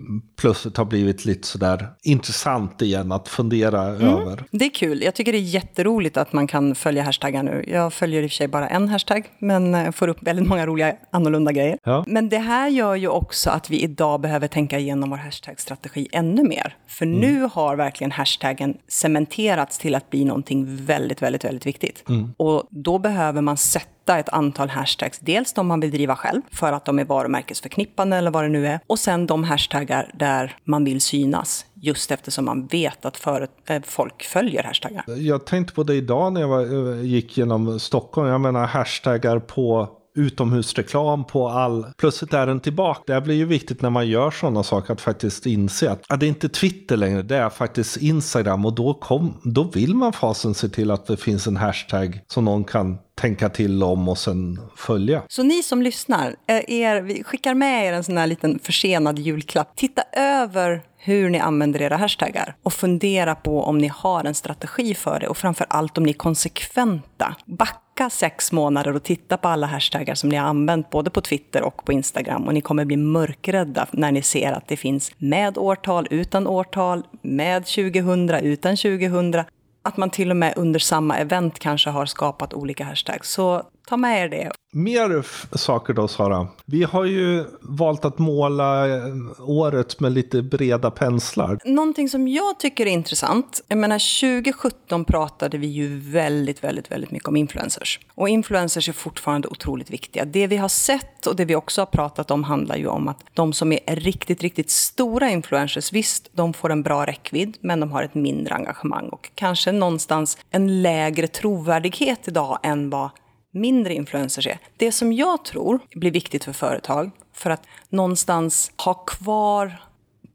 plötsligt 0.43 0.77
har 0.77 0.85
blivit 0.85 1.25
lite 1.25 1.47
sådär 1.49 1.89
intressant 2.03 2.83
igen 2.83 3.13
att 3.13 3.29
fundera 3.29 3.83
mm. 3.83 4.09
över. 4.09 4.45
Det 4.51 4.65
är 4.65 4.75
kul. 4.75 5.03
Jag 5.03 5.15
tycker 5.15 5.33
det 5.33 5.39
är 5.39 5.41
jätteroligt 5.41 6.17
att 6.17 6.33
man 6.33 6.47
kan 6.47 6.75
följa 6.75 7.03
hashtaggar 7.03 7.43
nu. 7.43 7.65
Jag 7.69 7.93
följer 7.93 8.23
i 8.23 8.27
och 8.27 8.31
för 8.31 8.37
sig 8.37 8.49
bara 8.49 8.69
en 8.69 8.89
hashtag, 8.89 9.25
men 9.39 9.75
eh, 9.75 9.91
får 9.91 10.09
upp 10.09 10.23
väldigt 10.23 10.49
många 10.49 10.67
roliga 10.67 10.97
annorlunda 11.11 11.53
grejer. 11.53 11.79
Ja. 11.85 12.05
Men 12.07 12.29
det 12.29 12.39
här 12.39 12.69
gör 12.69 12.95
ju 12.95 13.09
också 13.09 13.51
att 13.51 13.71
vi 13.71 13.83
idag 13.83 14.21
behöver 14.21 14.49
tänka 14.49 14.79
igenom 14.79 15.11
vår 15.11 15.17
hashtag-strategi 15.17 16.09
ännu 16.13 16.43
mer. 16.43 16.77
För 16.87 17.07
mm. 17.07 17.21
nu 17.21 17.49
har 17.53 17.77
verkligen 17.77 18.11
hashtaggen 18.11 18.77
cementerats 18.89 19.79
till 19.79 19.95
att 19.95 20.11
bli 20.11 20.25
någonting 20.25 20.77
väldigt, 20.77 21.23
väldigt, 21.23 21.45
väldigt 21.45 21.67
viktigt. 21.67 22.09
Mm. 22.09 22.35
Och 22.37 22.63
då 22.71 22.99
behöver 22.99 23.41
man 23.41 23.57
sätta 23.57 23.93
sätta 24.03 24.19
ett 24.19 24.29
antal 24.29 24.69
hashtags. 24.69 25.19
Dels 25.19 25.53
de 25.53 25.67
man 25.67 25.81
vill 25.81 25.91
driva 25.91 26.17
själv 26.17 26.41
för 26.53 26.73
att 26.73 26.85
de 26.85 26.99
är 26.99 27.05
varumärkesförknippande 27.05 28.17
eller 28.17 28.31
vad 28.31 28.45
det 28.45 28.49
nu 28.49 28.67
är. 28.67 28.81
Och 28.87 28.99
sen 28.99 29.27
de 29.27 29.45
hashtaggar 29.45 30.11
där 30.15 30.57
man 30.65 30.85
vill 30.85 31.01
synas. 31.01 31.67
Just 31.75 32.11
eftersom 32.11 32.45
man 32.45 32.67
vet 32.67 33.05
att 33.05 33.17
för, 33.17 33.49
äh, 33.69 33.77
eh, 33.77 33.83
folk 33.87 34.23
följer 34.23 34.63
hashtaggar. 34.63 35.05
Jag 35.07 35.47
tänkte 35.47 35.75
på 35.75 35.83
det 35.83 35.95
idag 35.95 36.33
när 36.33 36.41
jag 36.41 36.49
var, 36.49 36.95
eh, 36.95 37.05
gick 37.05 37.39
genom 37.39 37.81
Stockholm. 37.81 38.29
Jag 38.29 38.41
menar 38.41 38.67
hashtaggar 38.67 39.39
på 39.39 39.89
utomhusreklam 40.15 41.25
på 41.25 41.49
all... 41.49 41.87
Plötsligt 41.97 42.35
är 42.35 42.47
den 42.47 42.61
tillbaka. 42.61 43.15
Det 43.15 43.21
blir 43.21 43.35
ju 43.35 43.45
viktigt 43.45 43.83
när 43.83 43.91
man 43.91 44.09
gör 44.09 44.31
sådana 44.31 44.63
saker 44.63 44.93
att 44.93 45.01
faktiskt 45.01 45.47
inse 45.47 45.91
att 45.91 46.03
att 46.09 46.21
det 46.21 46.27
är 46.27 46.29
inte 46.29 46.49
Twitter 46.49 46.97
längre, 46.97 47.23
det 47.23 47.37
är 47.37 47.51
faktiskt 47.51 47.97
Instagram. 47.97 48.67
Och 48.67 48.75
då, 48.75 48.95
kom, 48.95 49.41
då 49.45 49.63
vill 49.63 49.95
man 49.95 50.13
fasen 50.13 50.55
se 50.55 50.69
till 50.69 50.91
att 50.91 51.07
det 51.07 51.17
finns 51.17 51.47
en 51.47 51.57
hashtag 51.57 52.21
som 52.27 52.45
någon 52.45 52.65
kan 52.65 52.99
tänka 53.15 53.49
till 53.49 53.83
om 53.83 54.09
och 54.09 54.19
sen 54.19 54.61
följa. 54.77 55.23
Så 55.29 55.43
ni 55.43 55.63
som 55.63 55.83
lyssnar, 55.83 56.37
eh, 56.47 56.81
er, 56.81 57.03
vi 57.03 57.25
skickar 57.25 57.55
med 57.55 57.87
er 57.87 57.93
en 57.93 58.05
sån 58.05 58.17
här 58.17 58.27
liten 58.27 58.59
försenad 58.59 59.19
julklapp. 59.19 59.77
Titta 59.77 60.03
över 60.13 60.83
hur 61.05 61.31
ni 61.31 61.39
använder 61.39 61.83
era 61.83 61.97
hashtaggar 61.97 62.55
och 62.63 62.73
fundera 62.73 63.35
på 63.35 63.63
om 63.63 63.79
ni 63.79 63.89
har 63.89 64.25
en 64.25 64.35
strategi 64.35 64.95
för 64.95 65.21
det 65.21 65.29
och 65.29 65.37
framför 65.37 65.67
allt 65.71 65.99
om 65.99 66.05
ni 66.05 66.11
är 66.11 66.15
konsekventa. 66.15 67.37
Backa 67.47 68.11
sex 68.11 68.53
månader 68.53 68.97
och 68.97 69.03
titta 69.03 69.37
på 69.37 69.49
alla 69.49 69.67
hashtaggar 69.67 70.15
som 70.15 70.29
ni 70.29 70.37
har 70.37 70.49
använt 70.49 70.91
både 70.91 71.11
på 71.11 71.21
Twitter 71.21 71.63
och 71.63 71.85
på 71.85 71.93
Instagram 71.93 72.45
och 72.45 72.55
ni 72.55 72.61
kommer 72.61 72.85
bli 72.85 72.97
mörkrädda 72.97 73.87
när 73.91 74.13
ni 74.13 74.23
ser 74.23 74.53
att 74.53 74.69
det 74.69 74.77
finns 74.77 75.13
med 75.19 75.59
årtal, 75.59 76.07
utan 76.11 76.47
årtal, 76.47 77.07
med 77.23 77.67
2000, 77.67 78.31
utan 78.31 78.77
2000 78.77 79.45
att 79.83 79.97
man 79.97 80.11
till 80.11 80.31
och 80.31 80.37
med 80.37 80.53
under 80.57 80.81
samma 80.81 81.19
event 81.19 81.59
kanske 81.59 81.91
har 81.91 82.07
skapat 82.07 82.55
olika 82.55 82.85
hashtags. 82.85 83.31
Så 83.33 83.63
ta 83.87 83.97
med 83.97 84.25
er 84.25 84.29
det. 84.29 84.51
Mer 84.75 85.27
saker 85.57 85.93
då 85.95 86.09
Sara. 86.09 86.49
Vi 86.65 86.83
har 86.83 87.05
ju 87.05 87.45
valt 87.61 88.05
att 88.05 88.19
måla 88.19 88.97
eh, 88.97 89.15
året 89.41 90.01
med 90.01 90.13
lite 90.13 90.43
breda 90.43 90.91
penslar. 90.91 91.59
Någonting 91.65 92.09
som 92.09 92.29
jag 92.29 92.59
tycker 92.59 92.87
är 92.87 92.91
intressant. 92.91 93.65
Jag 93.69 93.79
menar 93.79 94.21
2017 94.43 95.05
pratade 95.05 95.59
vi 95.59 95.67
ju 95.67 95.99
väldigt, 95.99 96.65
väldigt, 96.65 96.91
väldigt 96.91 97.11
mycket 97.11 97.29
om 97.29 97.37
influencers. 97.37 98.01
Och 98.15 98.29
influencers 98.29 98.89
är 98.89 98.93
fortfarande 98.93 99.49
otroligt 99.49 99.91
viktiga. 99.91 100.25
Det 100.25 100.47
vi 100.47 100.57
har 100.57 100.69
sett 100.69 101.27
och 101.27 101.37
det 101.37 101.45
vi 101.45 101.55
också 101.55 101.81
har 101.81 101.87
pratat 101.87 102.31
om 102.31 102.45
handlar 102.45 102.77
ju 102.77 102.87
om 102.87 103.09
att 103.09 103.25
de 103.35 103.53
som 103.53 103.73
är 103.73 103.97
riktigt, 103.97 104.43
riktigt 104.43 104.71
stora 104.71 105.31
influencers, 105.31 105.93
visst, 105.93 106.31
de 106.33 106.53
får 106.53 106.73
en 106.73 106.83
bra 106.83 107.07
räckvidd, 107.07 107.57
men 107.61 107.81
de 107.81 107.93
har 107.93 108.03
ett 108.03 108.15
mindre 108.15 108.55
engagemang 108.55 109.09
och 109.09 109.31
kanske 109.35 109.73
någonstans 109.73 110.39
en 110.51 110.83
lägre 110.83 111.27
trovärdighet 111.27 112.29
idag 112.29 112.59
än 112.63 112.91
vad 112.91 113.11
mindre 113.53 113.95
influencers 113.95 114.47
är. 114.47 114.59
Det 114.77 114.93
som 114.93 115.13
jag 115.13 115.45
tror 115.45 115.81
blir 115.95 116.11
viktigt 116.11 116.45
för 116.45 116.53
företag, 116.53 117.11
för 117.33 117.51
att 117.51 117.67
någonstans 117.89 118.73
ha 118.85 118.95
kvar 118.95 119.83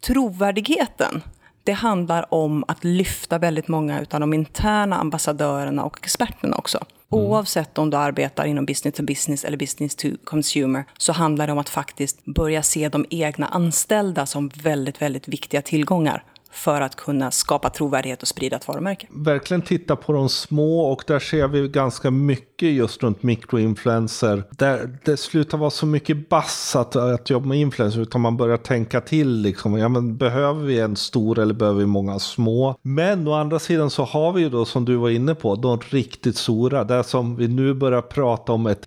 trovärdigheten, 0.01 1.21
det 1.63 1.71
handlar 1.71 2.33
om 2.33 2.63
att 2.67 2.83
lyfta 2.83 3.37
väldigt 3.37 3.67
många 3.67 4.05
av 4.11 4.19
de 4.19 4.33
interna 4.33 4.95
ambassadörerna 4.95 5.83
och 5.83 5.97
experterna 6.01 6.55
också. 6.55 6.85
Oavsett 7.09 7.77
om 7.77 7.89
du 7.89 7.97
arbetar 7.97 8.45
inom 8.45 8.65
business 8.65 8.95
to 8.95 9.03
business 9.03 9.45
eller 9.45 9.57
business 9.57 9.95
to 9.95 10.07
consumer 10.23 10.85
så 10.97 11.13
handlar 11.13 11.47
det 11.47 11.53
om 11.53 11.59
att 11.59 11.69
faktiskt 11.69 12.25
börja 12.25 12.63
se 12.63 12.89
de 12.89 13.05
egna 13.09 13.47
anställda 13.47 14.25
som 14.25 14.47
väldigt, 14.47 15.01
väldigt 15.01 15.27
viktiga 15.27 15.61
tillgångar 15.61 16.23
för 16.51 16.81
att 16.81 16.95
kunna 16.95 17.31
skapa 17.31 17.69
trovärdighet 17.69 18.21
och 18.21 18.27
sprida 18.27 18.55
ett 18.55 18.67
varumärke. 18.67 19.07
Verkligen 19.09 19.61
titta 19.61 19.95
på 19.95 20.13
de 20.13 20.29
små 20.29 20.91
och 20.91 21.03
där 21.07 21.19
ser 21.19 21.47
vi 21.47 21.67
ganska 21.67 22.11
mycket 22.11 22.69
just 22.69 23.03
runt 23.03 23.23
mikroinfluencer. 23.23 24.43
Där 24.49 24.97
det 25.05 25.17
slutar 25.17 25.57
vara 25.57 25.69
så 25.69 25.85
mycket 25.85 26.29
bass 26.29 26.75
att, 26.75 26.95
att 26.95 27.29
jobba 27.29 27.47
med 27.47 27.57
influencer 27.59 28.01
utan 28.01 28.21
man 28.21 28.37
börjar 28.37 28.57
tänka 28.57 29.01
till 29.01 29.41
liksom. 29.41 29.77
Ja 29.77 29.89
men 29.89 30.17
behöver 30.17 30.63
vi 30.63 30.79
en 30.79 30.95
stor 30.95 31.39
eller 31.39 31.53
behöver 31.53 31.79
vi 31.79 31.85
många 31.85 32.19
små? 32.19 32.75
Men 32.81 33.27
å 33.27 33.33
andra 33.33 33.59
sidan 33.59 33.89
så 33.89 34.03
har 34.03 34.31
vi 34.31 34.41
ju 34.41 34.49
då 34.49 34.65
som 34.65 34.85
du 34.85 34.95
var 34.95 35.09
inne 35.09 35.35
på 35.35 35.55
de 35.55 35.79
riktigt 35.79 36.37
stora. 36.37 36.83
Det 36.83 37.03
som 37.03 37.35
vi 37.35 37.47
nu 37.47 37.73
börjar 37.73 38.01
prata 38.01 38.51
om 38.51 38.67
ett 38.67 38.85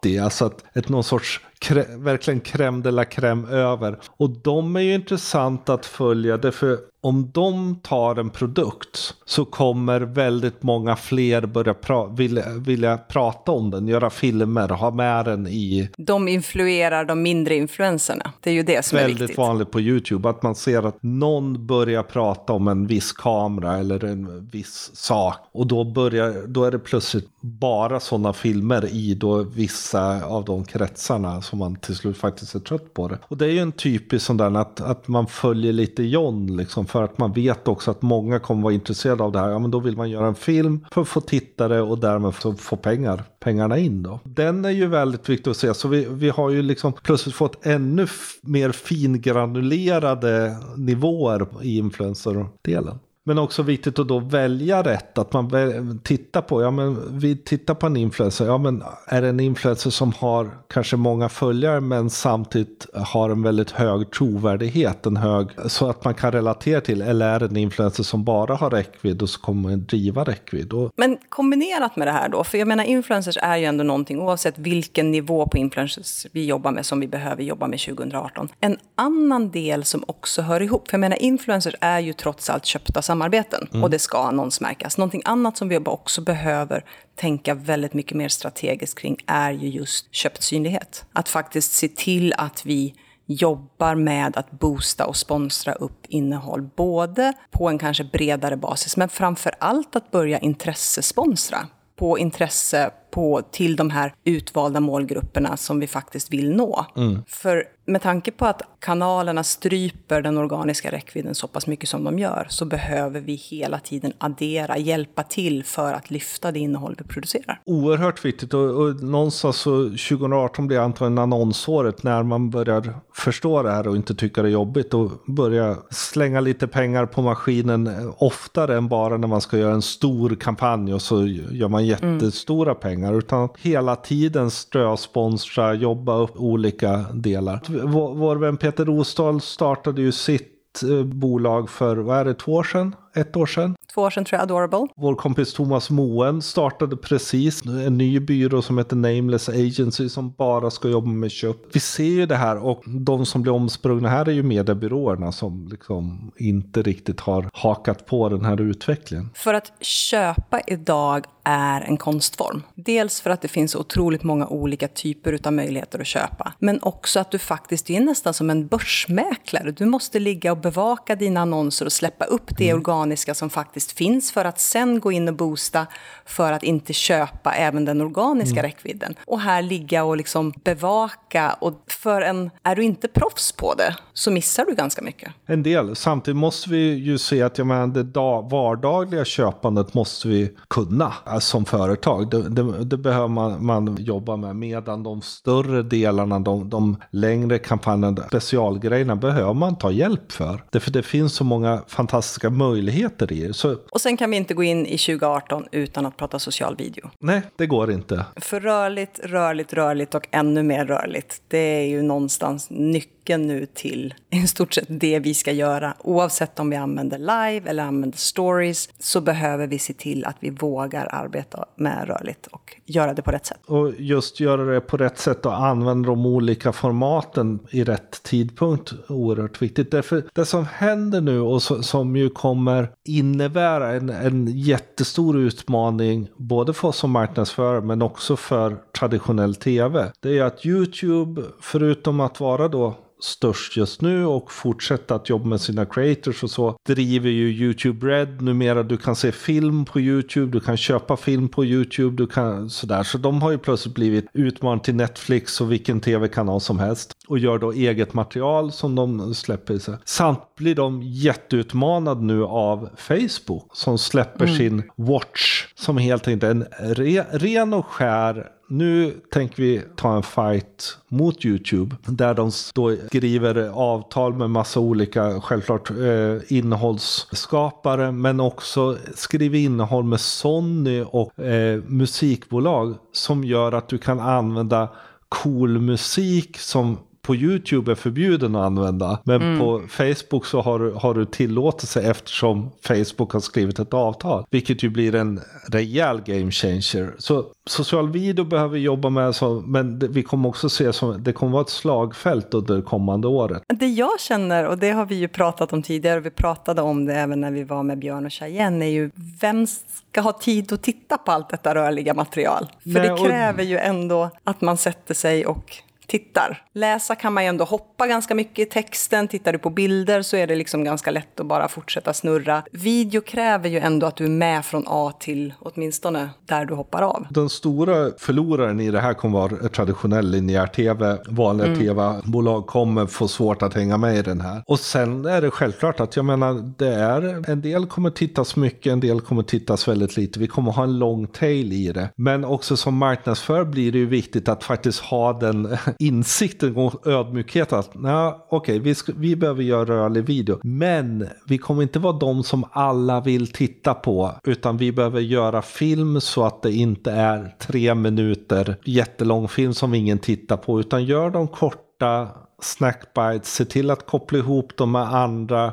influencer-rati. 0.00 0.18
Alltså 0.18 0.44
att 0.44 0.64
ett 0.76 0.88
någon 0.88 1.04
sorts 1.04 1.40
krä, 1.58 1.86
verkligen 1.96 2.40
crème 2.40 2.82
de 2.82 2.90
la 2.90 3.04
crème 3.04 3.50
över. 3.50 3.98
Och 4.16 4.30
de 4.30 4.76
är 4.76 4.80
ju 4.80 4.94
intressanta 4.94 5.74
att 5.74 5.86
följa. 5.86 6.36
Därför 6.36 6.78
om 7.00 7.30
de 7.32 7.80
tar 7.82 8.16
en 8.16 8.30
produkt 8.30 9.14
så 9.24 9.44
kommer 9.44 10.00
väldigt 10.00 10.62
många 10.62 10.96
fler 10.96 11.46
börja 11.46 11.74
pra 11.74 12.06
vilja, 12.06 12.44
vilja 12.48 12.98
prata 12.98 13.52
om 13.52 13.70
den, 13.70 13.88
göra 13.88 14.10
filmer, 14.10 14.68
ha 14.68 14.90
med 14.90 15.24
den 15.24 15.46
i... 15.46 15.88
De 15.96 16.28
influerar 16.28 17.04
de 17.04 17.22
mindre 17.22 17.56
influenserna. 17.56 18.32
Det 18.40 18.50
är 18.50 18.54
ju 18.54 18.62
det 18.62 18.84
som 18.84 18.98
är 18.98 19.06
viktigt. 19.06 19.20
Väldigt 19.20 19.38
vanligt 19.38 19.70
på 19.70 19.80
YouTube, 19.80 20.28
att 20.28 20.42
man 20.42 20.54
ser 20.54 20.86
att 20.86 21.02
någon 21.02 21.66
börjar 21.66 22.02
prata 22.02 22.52
om 22.52 22.68
en 22.68 22.86
viss 22.86 23.12
kamera 23.12 23.78
eller 23.78 24.04
en 24.04 24.48
viss 24.52 24.90
sak. 24.94 25.36
Och 25.52 25.66
då, 25.66 25.84
börjar, 25.84 26.46
då 26.46 26.64
är 26.64 26.70
det 26.70 26.78
plötsligt 26.78 27.28
bara 27.40 28.00
sådana 28.00 28.32
filmer 28.32 28.94
i 28.94 29.14
då 29.14 29.42
vissa 29.42 30.24
av 30.24 30.44
de 30.44 30.64
kretsarna 30.64 31.42
som 31.42 31.58
man 31.58 31.76
till 31.76 31.96
slut 31.96 32.16
faktiskt 32.16 32.54
är 32.54 32.60
trött 32.60 32.94
på 32.94 33.08
det. 33.08 33.18
Och 33.28 33.36
det 33.36 33.44
är 33.44 33.50
ju 33.50 33.58
en 33.58 33.72
typisk 33.72 34.26
sån 34.26 34.36
där 34.36 34.56
att, 34.56 34.80
att 34.80 35.08
man 35.08 35.26
följer 35.26 35.72
lite 35.72 36.02
John 36.02 36.56
liksom 36.56 36.86
för 36.90 37.02
att 37.02 37.18
man 37.18 37.32
vet 37.32 37.68
också 37.68 37.90
att 37.90 38.02
många 38.02 38.38
kommer 38.38 38.62
vara 38.62 38.74
intresserade 38.74 39.22
av 39.22 39.32
det 39.32 39.38
här. 39.38 39.50
Ja, 39.50 39.58
men 39.58 39.70
då 39.70 39.80
vill 39.80 39.96
man 39.96 40.10
göra 40.10 40.26
en 40.26 40.34
film 40.34 40.86
för 40.92 41.00
att 41.00 41.08
få 41.08 41.20
tittare 41.20 41.80
och 41.80 41.98
därmed 41.98 42.34
få 42.58 42.76
pengar, 42.76 43.22
pengarna 43.40 43.78
in 43.78 44.02
då. 44.02 44.20
Den 44.24 44.64
är 44.64 44.70
ju 44.70 44.86
väldigt 44.86 45.28
viktig 45.28 45.50
att 45.50 45.56
se. 45.56 45.74
Så 45.74 45.88
vi, 45.88 46.06
vi 46.10 46.28
har 46.28 46.50
ju 46.50 46.62
liksom 46.62 46.92
plötsligt 46.92 47.34
fått 47.34 47.66
ännu 47.66 48.06
mer 48.42 48.72
fingranulerade 48.72 50.56
nivåer 50.76 51.46
i 51.62 51.78
influencer-delen. 51.78 52.98
Men 53.24 53.38
också 53.38 53.62
viktigt 53.62 53.98
att 53.98 54.08
då 54.08 54.18
välja 54.18 54.82
rätt. 54.82 55.18
Att 55.18 55.32
man 55.32 56.00
tittar 56.04 56.42
på, 56.42 56.62
ja 56.62 56.70
men 56.70 57.18
vi 57.18 57.36
tittar 57.36 57.74
på 57.74 57.86
en 57.86 57.96
influencer. 57.96 58.46
Ja 58.46 58.58
men 58.58 58.82
är 59.06 59.22
det 59.22 59.28
en 59.28 59.40
influencer 59.40 59.90
som 59.90 60.12
har 60.12 60.50
kanske 60.68 60.96
många 60.96 61.28
följare 61.28 61.80
men 61.80 62.10
samtidigt 62.10 62.86
har 62.94 63.30
en 63.30 63.42
väldigt 63.42 63.70
hög 63.70 64.10
trovärdighet. 64.10 65.06
En 65.06 65.16
hög, 65.16 65.48
så 65.66 65.90
att 65.90 66.04
man 66.04 66.14
kan 66.14 66.32
relatera 66.32 66.80
till. 66.80 67.02
Eller 67.02 67.28
är 67.34 67.40
det 67.40 67.46
en 67.46 67.56
influencer 67.56 68.02
som 68.02 68.24
bara 68.24 68.54
har 68.54 68.70
räckvidd 68.70 69.22
och 69.22 69.30
så 69.30 69.40
kommer 69.40 69.70
man 69.70 69.84
driva 69.84 70.24
räckvidd. 70.24 70.72
Och... 70.72 70.90
Men 70.96 71.18
kombinerat 71.28 71.96
med 71.96 72.06
det 72.06 72.12
här 72.12 72.28
då. 72.28 72.44
För 72.44 72.58
jag 72.58 72.68
menar 72.68 72.84
influencers 72.84 73.36
är 73.42 73.56
ju 73.56 73.64
ändå 73.64 73.84
någonting 73.84 74.20
oavsett 74.20 74.58
vilken 74.58 75.10
nivå 75.10 75.46
på 75.46 75.58
influencers 75.58 76.26
vi 76.32 76.46
jobbar 76.46 76.72
med 76.72 76.86
som 76.86 77.00
vi 77.00 77.08
behöver 77.08 77.42
jobba 77.42 77.66
med 77.66 77.80
2018. 77.80 78.48
En 78.60 78.76
annan 78.94 79.50
del 79.50 79.84
som 79.84 80.04
också 80.06 80.42
hör 80.42 80.62
ihop. 80.62 80.88
För 80.88 80.94
jag 80.94 81.00
menar 81.00 81.22
influencers 81.22 81.74
är 81.80 82.00
ju 82.00 82.12
trots 82.12 82.50
allt 82.50 82.64
köpta 82.64 83.02
samarbeten 83.10 83.68
mm. 83.70 83.84
och 83.84 83.90
det 83.90 83.98
ska 83.98 84.18
annonsmärkas. 84.18 84.98
Någonting 84.98 85.22
annat 85.24 85.56
som 85.56 85.68
vi 85.68 85.78
också 85.78 86.20
behöver 86.20 86.84
tänka 87.14 87.54
väldigt 87.54 87.94
mycket 87.94 88.16
mer 88.16 88.28
strategiskt 88.28 88.98
kring 88.98 89.16
är 89.26 89.52
ju 89.52 89.68
just 89.68 90.14
köpt 90.14 90.42
synlighet. 90.42 91.04
Att 91.12 91.28
faktiskt 91.28 91.72
se 91.72 91.88
till 91.88 92.34
att 92.38 92.66
vi 92.66 92.94
jobbar 93.26 93.94
med 93.94 94.36
att 94.36 94.50
boosta 94.50 95.06
och 95.06 95.16
sponsra 95.16 95.72
upp 95.72 96.06
innehåll, 96.08 96.62
både 96.76 97.32
på 97.50 97.68
en 97.68 97.78
kanske 97.78 98.04
bredare 98.04 98.56
basis, 98.56 98.96
men 98.96 99.08
framför 99.08 99.54
allt 99.58 99.96
att 99.96 100.10
börja 100.10 100.38
intressesponsra 100.38 101.66
på 101.96 102.18
intresse 102.18 102.90
på, 103.10 103.42
till 103.50 103.76
de 103.76 103.90
här 103.90 104.14
utvalda 104.24 104.80
målgrupperna 104.80 105.56
som 105.56 105.80
vi 105.80 105.86
faktiskt 105.86 106.32
vill 106.32 106.50
nå. 106.56 106.86
Mm. 106.96 107.22
För 107.26 107.64
med 107.90 108.02
tanke 108.02 108.30
på 108.30 108.46
att 108.46 108.62
kanalerna 108.78 109.44
stryper 109.44 110.22
den 110.22 110.38
organiska 110.38 110.92
räckvidden 110.92 111.34
så 111.34 111.46
pass 111.46 111.66
mycket 111.66 111.88
som 111.88 112.04
de 112.04 112.18
gör, 112.18 112.46
så 112.48 112.64
behöver 112.64 113.20
vi 113.20 113.34
hela 113.34 113.78
tiden 113.78 114.12
addera, 114.18 114.78
hjälpa 114.78 115.22
till 115.22 115.64
för 115.64 115.92
att 115.92 116.10
lyfta 116.10 116.52
det 116.52 116.58
innehåll 116.58 116.94
vi 116.98 117.04
producerar. 117.04 117.60
Oerhört 117.64 118.24
viktigt 118.24 118.54
och, 118.54 118.70
och 118.70 119.02
någonstans 119.02 119.56
så 119.56 119.84
2018 119.84 120.66
blir 120.66 120.78
antagligen 120.78 121.18
annonsåret 121.18 122.02
när 122.02 122.22
man 122.22 122.50
börjar 122.50 122.94
förstå 123.14 123.62
det 123.62 123.70
här 123.70 123.88
och 123.88 123.96
inte 123.96 124.14
tycka 124.14 124.42
det 124.42 124.48
är 124.48 124.52
jobbigt 124.52 124.94
och 124.94 125.10
börja 125.26 125.76
slänga 125.90 126.40
lite 126.40 126.68
pengar 126.68 127.06
på 127.06 127.22
maskinen 127.22 128.12
oftare 128.16 128.76
än 128.76 128.88
bara 128.88 129.16
när 129.16 129.28
man 129.28 129.40
ska 129.40 129.58
göra 129.58 129.74
en 129.74 129.82
stor 129.82 130.34
kampanj 130.34 130.94
och 130.94 131.02
så 131.02 131.26
gör 131.26 131.68
man 131.68 131.86
jättestora 131.86 132.70
mm. 132.70 132.80
pengar 132.80 132.99
utan 133.04 133.48
hela 133.58 133.96
tiden 133.96 134.50
strösponsra, 134.50 135.74
jobba 135.74 136.18
upp 136.18 136.36
olika 136.36 137.04
delar 137.14 137.60
vår, 137.68 138.14
vår 138.14 138.36
vän 138.36 138.56
Peter 138.56 138.84
Rosdahl 138.84 139.40
startade 139.40 140.02
ju 140.02 140.12
sitt 140.12 140.82
eh, 140.82 141.04
bolag 141.04 141.70
för, 141.70 141.96
vad 141.96 142.18
är 142.18 142.24
det, 142.24 142.34
två 142.34 142.52
år 142.52 142.62
sedan? 142.62 142.94
Ett 143.14 143.36
år 143.36 143.46
sedan. 143.46 143.76
Två 143.94 144.02
år 144.02 144.10
sedan 144.10 144.24
tror 144.24 144.38
jag, 144.38 144.42
Adorable. 144.42 144.86
Vår 144.96 145.14
kompis 145.14 145.54
Thomas 145.54 145.90
Moen 145.90 146.42
startade 146.42 146.96
precis 146.96 147.64
en 147.64 147.98
ny 147.98 148.20
byrå 148.20 148.62
som 148.62 148.78
heter 148.78 148.96
Nameless 148.96 149.48
Agency 149.48 150.08
som 150.08 150.32
bara 150.38 150.70
ska 150.70 150.88
jobba 150.88 151.08
med 151.08 151.30
kött. 151.30 151.62
Vi 151.72 151.80
ser 151.80 152.04
ju 152.04 152.26
det 152.26 152.36
här 152.36 152.64
och 152.64 152.82
de 152.86 153.26
som 153.26 153.42
blir 153.42 153.52
omsprungna 153.52 154.08
här 154.08 154.28
är 154.28 154.32
ju 154.32 154.42
mediebyråerna 154.42 155.32
som 155.32 155.68
liksom 155.70 156.32
inte 156.36 156.82
riktigt 156.82 157.20
har 157.20 157.50
hakat 157.52 158.06
på 158.06 158.28
den 158.28 158.44
här 158.44 158.60
utvecklingen. 158.60 159.30
För 159.34 159.54
att 159.54 159.72
köpa 159.80 160.60
idag 160.66 161.24
är 161.44 161.80
en 161.80 161.96
konstform. 161.96 162.62
Dels 162.74 163.20
för 163.20 163.30
att 163.30 163.42
det 163.42 163.48
finns 163.48 163.74
otroligt 163.74 164.22
många 164.22 164.46
olika 164.46 164.88
typer 164.88 165.38
av 165.44 165.52
möjligheter 165.52 166.00
att 166.00 166.06
köpa. 166.06 166.52
Men 166.58 166.82
också 166.82 167.20
att 167.20 167.30
du 167.30 167.38
faktiskt 167.38 167.90
är 167.90 168.00
nästan 168.00 168.34
som 168.34 168.50
en 168.50 168.66
börsmäklare. 168.66 169.70
Du 169.70 169.86
måste 169.86 170.18
ligga 170.18 170.52
och 170.52 170.58
bevaka 170.58 171.16
dina 171.16 171.40
annonser 171.40 171.86
och 171.86 171.92
släppa 171.92 172.24
upp 172.24 172.56
det 172.56 172.68
mm. 172.68 172.80
organ 172.80 172.99
organiska 173.00 173.34
som 173.34 173.50
faktiskt 173.50 173.92
finns 173.92 174.32
för 174.32 174.44
att 174.44 174.60
sen 174.60 175.00
gå 175.00 175.12
in 175.12 175.28
och 175.28 175.34
boosta 175.34 175.86
för 176.24 176.52
att 176.52 176.62
inte 176.62 176.92
köpa 176.92 177.52
även 177.52 177.84
den 177.84 178.00
organiska 178.00 178.60
mm. 178.60 178.62
räckvidden. 178.62 179.14
Och 179.26 179.40
här 179.40 179.62
ligga 179.62 180.04
och 180.04 180.16
liksom 180.16 180.52
bevaka. 180.64 181.56
Och 181.60 181.84
för 181.86 182.22
en, 182.22 182.50
är 182.62 182.76
du 182.76 182.82
inte 182.82 183.08
proffs 183.08 183.52
på 183.52 183.74
det 183.74 183.96
så 184.14 184.30
missar 184.30 184.64
du 184.66 184.74
ganska 184.74 185.02
mycket. 185.02 185.32
En 185.46 185.62
del. 185.62 185.96
Samtidigt 185.96 186.36
måste 186.36 186.70
vi 186.70 186.94
ju 186.94 187.18
se 187.18 187.42
att 187.42 187.58
jag 187.58 187.66
menar, 187.66 187.86
det 187.86 188.20
vardagliga 188.50 189.24
köpandet 189.24 189.94
måste 189.94 190.28
vi 190.28 190.50
kunna 190.68 191.12
alltså, 191.24 191.50
som 191.50 191.64
företag. 191.64 192.30
Det, 192.30 192.48
det, 192.48 192.84
det 192.84 192.96
behöver 192.96 193.28
man, 193.28 193.64
man, 193.66 193.96
jobba 194.00 194.36
med. 194.36 194.56
Medan 194.56 195.02
de 195.02 195.22
större 195.22 195.82
delarna, 195.82 196.38
de, 196.38 196.70
de 196.70 196.96
längre 197.10 197.58
kampanjerna, 197.58 198.22
specialgrejerna 198.26 199.16
behöver 199.16 199.54
man 199.54 199.76
ta 199.76 199.90
hjälp 199.90 200.32
för. 200.32 200.64
Därför 200.70 200.90
det 200.90 201.02
finns 201.02 201.34
så 201.34 201.44
många 201.44 201.82
fantastiska 201.86 202.50
möjligheter 202.50 202.89
möjligheter 202.90 203.32
i 203.32 203.46
det. 203.46 203.54
Så... 203.54 203.76
Och 203.90 204.00
sen 204.00 204.16
kan 204.16 204.30
vi 204.30 204.36
inte 204.36 204.54
gå 204.54 204.62
in 204.62 204.86
i 204.86 204.98
2018 204.98 205.66
utan 205.72 206.06
att 206.06 206.16
prata 206.16 206.38
social 206.38 206.76
video. 206.76 207.10
Nej, 207.18 207.42
det 207.56 207.66
går 207.66 207.92
inte. 207.92 208.24
För 208.36 208.60
rörligt, 208.60 209.20
rörligt, 209.24 209.72
rörligt 209.72 210.14
och 210.14 210.28
ännu 210.30 210.62
mer 210.62 210.86
rörligt, 210.86 211.42
det 211.48 211.58
är 211.58 211.86
ju 211.86 212.02
någonstans 212.02 212.66
nyckeln 212.70 213.20
nyckeln 213.30 213.46
nu 213.46 213.66
till 213.66 214.14
i 214.30 214.46
stort 214.46 214.74
sett 214.74 214.86
det 214.88 215.18
vi 215.18 215.34
ska 215.34 215.52
göra. 215.52 215.94
Oavsett 215.98 216.60
om 216.60 216.70
vi 216.70 216.76
använder 216.76 217.18
live 217.18 217.70
eller 217.70 217.82
använder 217.82 218.18
stories 218.18 218.88
så 218.98 219.20
behöver 219.20 219.66
vi 219.66 219.78
se 219.78 219.92
till 219.92 220.24
att 220.24 220.36
vi 220.40 220.50
vågar 220.50 221.08
arbeta 221.12 221.64
med 221.76 222.08
rörligt 222.08 222.46
och 222.46 222.76
göra 222.86 223.14
det 223.14 223.22
på 223.22 223.30
rätt 223.30 223.46
sätt. 223.46 223.58
Och 223.66 223.92
just 223.98 224.40
göra 224.40 224.64
det 224.64 224.80
på 224.80 224.96
rätt 224.96 225.18
sätt 225.18 225.46
och 225.46 225.54
använda 225.54 226.08
de 226.08 226.26
olika 226.26 226.72
formaten 226.72 227.58
i 227.70 227.84
rätt 227.84 228.22
tidpunkt 228.22 228.92
oerhört 229.08 229.62
viktigt. 229.62 229.90
Därför 229.90 230.24
det 230.34 230.44
som 230.44 230.66
händer 230.66 231.20
nu 231.20 231.40
och 231.40 231.62
som 231.62 232.16
ju 232.16 232.30
kommer 232.30 232.79
innebära 233.04 233.92
en, 233.92 234.08
en 234.08 234.46
jättestor 234.46 235.38
utmaning 235.38 236.28
både 236.36 236.72
för 236.72 236.88
oss 236.88 236.96
som 236.96 237.10
marknadsförare 237.10 237.80
men 237.80 238.02
också 238.02 238.36
för 238.36 238.76
traditionell 238.98 239.54
tv. 239.54 240.12
Det 240.20 240.38
är 240.38 240.44
att 240.44 240.66
YouTube, 240.66 241.42
förutom 241.60 242.20
att 242.20 242.40
vara 242.40 242.68
då 242.68 242.94
störst 243.20 243.76
just 243.76 244.02
nu 244.02 244.26
och 244.26 244.52
fortsätta 244.52 245.14
att 245.14 245.28
jobba 245.28 245.46
med 245.46 245.60
sina 245.60 245.86
creators 245.86 246.42
och 246.42 246.50
så 246.50 246.76
driver 246.86 247.30
ju 247.30 247.48
YouTube 247.48 248.06
Red 248.06 248.42
numera. 248.42 248.82
Du 248.82 248.96
kan 248.96 249.16
se 249.16 249.32
film 249.32 249.84
på 249.84 250.00
YouTube, 250.00 250.52
du 250.52 250.60
kan 250.60 250.76
köpa 250.76 251.16
film 251.16 251.48
på 251.48 251.64
YouTube, 251.64 252.16
du 252.16 252.26
kan 252.26 252.70
sådär. 252.70 253.02
Så 253.02 253.18
de 253.18 253.42
har 253.42 253.50
ju 253.50 253.58
plötsligt 253.58 253.94
blivit 253.94 254.26
utmanade 254.32 254.84
till 254.84 254.94
Netflix 254.94 255.60
och 255.60 255.72
vilken 255.72 256.00
tv-kanal 256.00 256.60
som 256.60 256.78
helst 256.78 257.12
och 257.28 257.38
gör 257.38 257.58
då 257.58 257.72
eget 257.72 258.14
material 258.14 258.72
som 258.72 258.94
de 258.94 259.34
släpper. 259.34 259.78
Sig. 259.78 259.94
Samt 260.04 260.54
blir 260.56 260.74
de 260.74 261.02
jätteutmanade 261.02 262.20
nu 262.24 262.44
av 262.44 262.88
Facebook 262.96 263.70
som 263.72 263.98
släpper 263.98 264.44
mm. 264.44 264.56
sin 264.56 264.82
Watch 264.96 265.66
som 265.74 265.96
helt 265.96 266.28
enkelt 266.28 266.42
är 266.42 266.50
en 266.50 266.66
re, 266.94 267.26
ren 267.32 267.74
och 267.74 267.86
skär 267.86 268.46
nu 268.70 269.20
tänker 269.32 269.62
vi 269.62 269.82
ta 269.96 270.16
en 270.16 270.22
fight 270.22 270.98
mot 271.08 271.44
YouTube. 271.44 271.96
Där 272.06 272.34
de 272.34 272.50
då 272.74 272.96
skriver 273.06 273.68
avtal 273.68 274.34
med 274.34 274.50
massa 274.50 274.80
olika, 274.80 275.40
självklart, 275.40 275.90
eh, 275.90 276.56
innehållsskapare. 276.58 278.12
Men 278.12 278.40
också 278.40 278.96
skriver 279.14 279.58
innehåll 279.58 280.04
med 280.04 280.20
Sony 280.20 281.02
och 281.02 281.38
eh, 281.38 281.82
musikbolag. 281.86 282.94
Som 283.12 283.44
gör 283.44 283.72
att 283.72 283.88
du 283.88 283.98
kan 283.98 284.20
använda 284.20 284.88
cool 285.28 285.78
musik 285.78 286.58
som 286.58 286.98
på 287.22 287.36
YouTube 287.36 287.90
är 287.90 287.94
förbjuden 287.94 288.56
att 288.56 288.66
använda. 288.66 289.18
Men 289.24 289.42
mm. 289.42 289.58
på 289.58 289.82
Facebook 289.88 290.46
så 290.46 290.60
har, 290.60 291.00
har 291.00 291.14
du 291.14 291.24
tillåtelse 291.24 292.02
eftersom 292.02 292.70
Facebook 292.82 293.32
har 293.32 293.40
skrivit 293.40 293.78
ett 293.78 293.94
avtal. 293.94 294.44
Vilket 294.50 294.82
ju 294.82 294.88
blir 294.88 295.14
en 295.14 295.40
rejäl 295.68 296.20
game 296.20 296.50
changer. 296.50 297.14
Så 297.18 297.44
social 297.66 298.10
video 298.10 298.44
behöver 298.44 298.74
vi 298.74 298.80
jobba 298.80 299.10
med, 299.10 299.34
så, 299.34 299.62
men 299.66 299.98
det, 299.98 300.08
vi 300.08 300.22
kommer 300.22 300.48
också 300.48 300.68
se 300.68 300.92
som 300.92 301.22
det 301.22 301.32
kommer 301.32 301.52
vara 301.52 301.62
ett 301.62 301.68
slagfält 301.68 302.54
under 302.54 302.82
kommande 302.82 303.28
året. 303.28 303.62
Det 303.66 303.86
jag 303.86 304.20
känner, 304.20 304.66
och 304.66 304.78
det 304.78 304.90
har 304.90 305.06
vi 305.06 305.14
ju 305.14 305.28
pratat 305.28 305.72
om 305.72 305.82
tidigare, 305.82 306.18
och 306.18 306.26
vi 306.26 306.30
pratade 306.30 306.82
om 306.82 307.06
det 307.06 307.14
även 307.14 307.40
när 307.40 307.50
vi 307.50 307.64
var 307.64 307.82
med 307.82 307.98
Björn 307.98 308.26
och 308.26 308.32
Cheyenne, 308.32 308.84
är 308.84 308.90
ju 308.90 309.10
vem 309.40 309.66
ska 309.66 310.20
ha 310.20 310.32
tid 310.32 310.72
att 310.72 310.82
titta 310.82 311.18
på 311.18 311.32
allt 311.32 311.48
detta 311.48 311.74
rörliga 311.74 312.14
material? 312.14 312.66
För 312.82 312.90
Nej, 312.90 313.08
det 313.08 313.16
kräver 313.16 313.62
och... 313.62 313.64
ju 313.64 313.78
ändå 313.78 314.30
att 314.44 314.60
man 314.60 314.76
sätter 314.76 315.14
sig 315.14 315.46
och 315.46 315.76
tittar. 316.10 316.62
Läsa 316.74 317.14
kan 317.14 317.32
man 317.32 317.44
ju 317.44 317.48
ändå 317.48 317.64
hoppa 317.64 318.06
ganska 318.06 318.34
mycket 318.34 318.58
i 318.58 318.70
texten. 318.70 319.28
Tittar 319.28 319.52
du 319.52 319.58
på 319.58 319.70
bilder 319.70 320.22
så 320.22 320.36
är 320.36 320.46
det 320.46 320.56
liksom 320.56 320.84
ganska 320.84 321.10
lätt 321.10 321.40
att 321.40 321.46
bara 321.46 321.68
fortsätta 321.68 322.12
snurra. 322.12 322.62
Video 322.72 323.20
kräver 323.20 323.68
ju 323.68 323.78
ändå 323.78 324.06
att 324.06 324.16
du 324.16 324.24
är 324.24 324.28
med 324.28 324.64
från 324.64 324.84
A 324.86 325.12
till 325.20 325.54
åtminstone 325.60 326.30
där 326.46 326.64
du 326.64 326.74
hoppar 326.74 327.02
av. 327.02 327.26
Den 327.30 327.48
stora 327.48 328.10
förloraren 328.18 328.80
i 328.80 328.90
det 328.90 329.00
här 329.00 329.14
kommer 329.14 329.38
vara 329.38 329.68
traditionell 329.68 330.30
linjär 330.30 330.66
tv. 330.66 331.18
Vanliga 331.28 331.66
mm. 331.66 331.78
tv-bolag 331.78 332.66
kommer 332.66 333.06
få 333.06 333.28
svårt 333.28 333.62
att 333.62 333.74
hänga 333.74 333.96
med 333.96 334.16
i 334.16 334.22
den 334.22 334.40
här. 334.40 334.62
Och 334.66 334.80
sen 334.80 335.24
är 335.24 335.40
det 335.40 335.50
självklart 335.50 336.00
att 336.00 336.16
jag 336.16 336.24
menar, 336.24 336.72
det 336.78 336.94
är 336.94 337.50
en 337.50 337.60
del 337.60 337.86
kommer 337.86 338.10
tittas 338.10 338.56
mycket, 338.56 338.92
en 338.92 339.00
del 339.00 339.20
kommer 339.20 339.42
tittas 339.42 339.88
väldigt 339.88 340.16
lite. 340.16 340.38
Vi 340.38 340.46
kommer 340.46 340.72
ha 340.72 340.82
en 340.82 340.98
long 340.98 341.26
tail 341.26 341.72
i 341.72 341.92
det. 341.92 342.08
Men 342.16 342.44
också 342.44 342.76
som 342.76 342.94
marknadsför 342.94 343.64
blir 343.64 343.92
det 343.92 343.98
ju 343.98 344.06
viktigt 344.06 344.48
att 344.48 344.64
faktiskt 344.64 345.00
ha 345.00 345.32
den 345.32 345.76
insikten 346.00 346.76
och 346.76 347.06
ödmjukheten. 347.06 347.78
att 347.78 347.90
okej, 347.94 348.44
okay, 348.48 348.78
vi, 348.78 348.94
vi 349.16 349.36
behöver 349.36 349.62
göra 349.62 349.84
rörlig 349.84 350.24
video. 350.24 350.60
Men 350.62 351.28
vi 351.46 351.58
kommer 351.58 351.82
inte 351.82 351.98
vara 351.98 352.18
de 352.18 352.42
som 352.42 352.64
alla 352.72 353.20
vill 353.20 353.52
titta 353.52 353.94
på. 353.94 354.32
Utan 354.44 354.76
vi 354.76 354.92
behöver 354.92 355.20
göra 355.20 355.62
film 355.62 356.20
så 356.20 356.44
att 356.44 356.62
det 356.62 356.72
inte 356.72 357.10
är 357.10 357.54
tre 357.58 357.94
minuter 357.94 358.76
jättelång 358.84 359.48
film 359.48 359.74
som 359.74 359.94
ingen 359.94 360.18
tittar 360.18 360.56
på. 360.56 360.80
Utan 360.80 361.04
gör 361.04 361.30
de 361.30 361.48
korta 361.48 362.28
snackbites, 362.62 363.54
se 363.54 363.64
till 363.64 363.90
att 363.90 364.06
koppla 364.06 364.38
ihop 364.38 364.76
dem 364.76 364.92
med 364.92 365.14
andra 365.14 365.72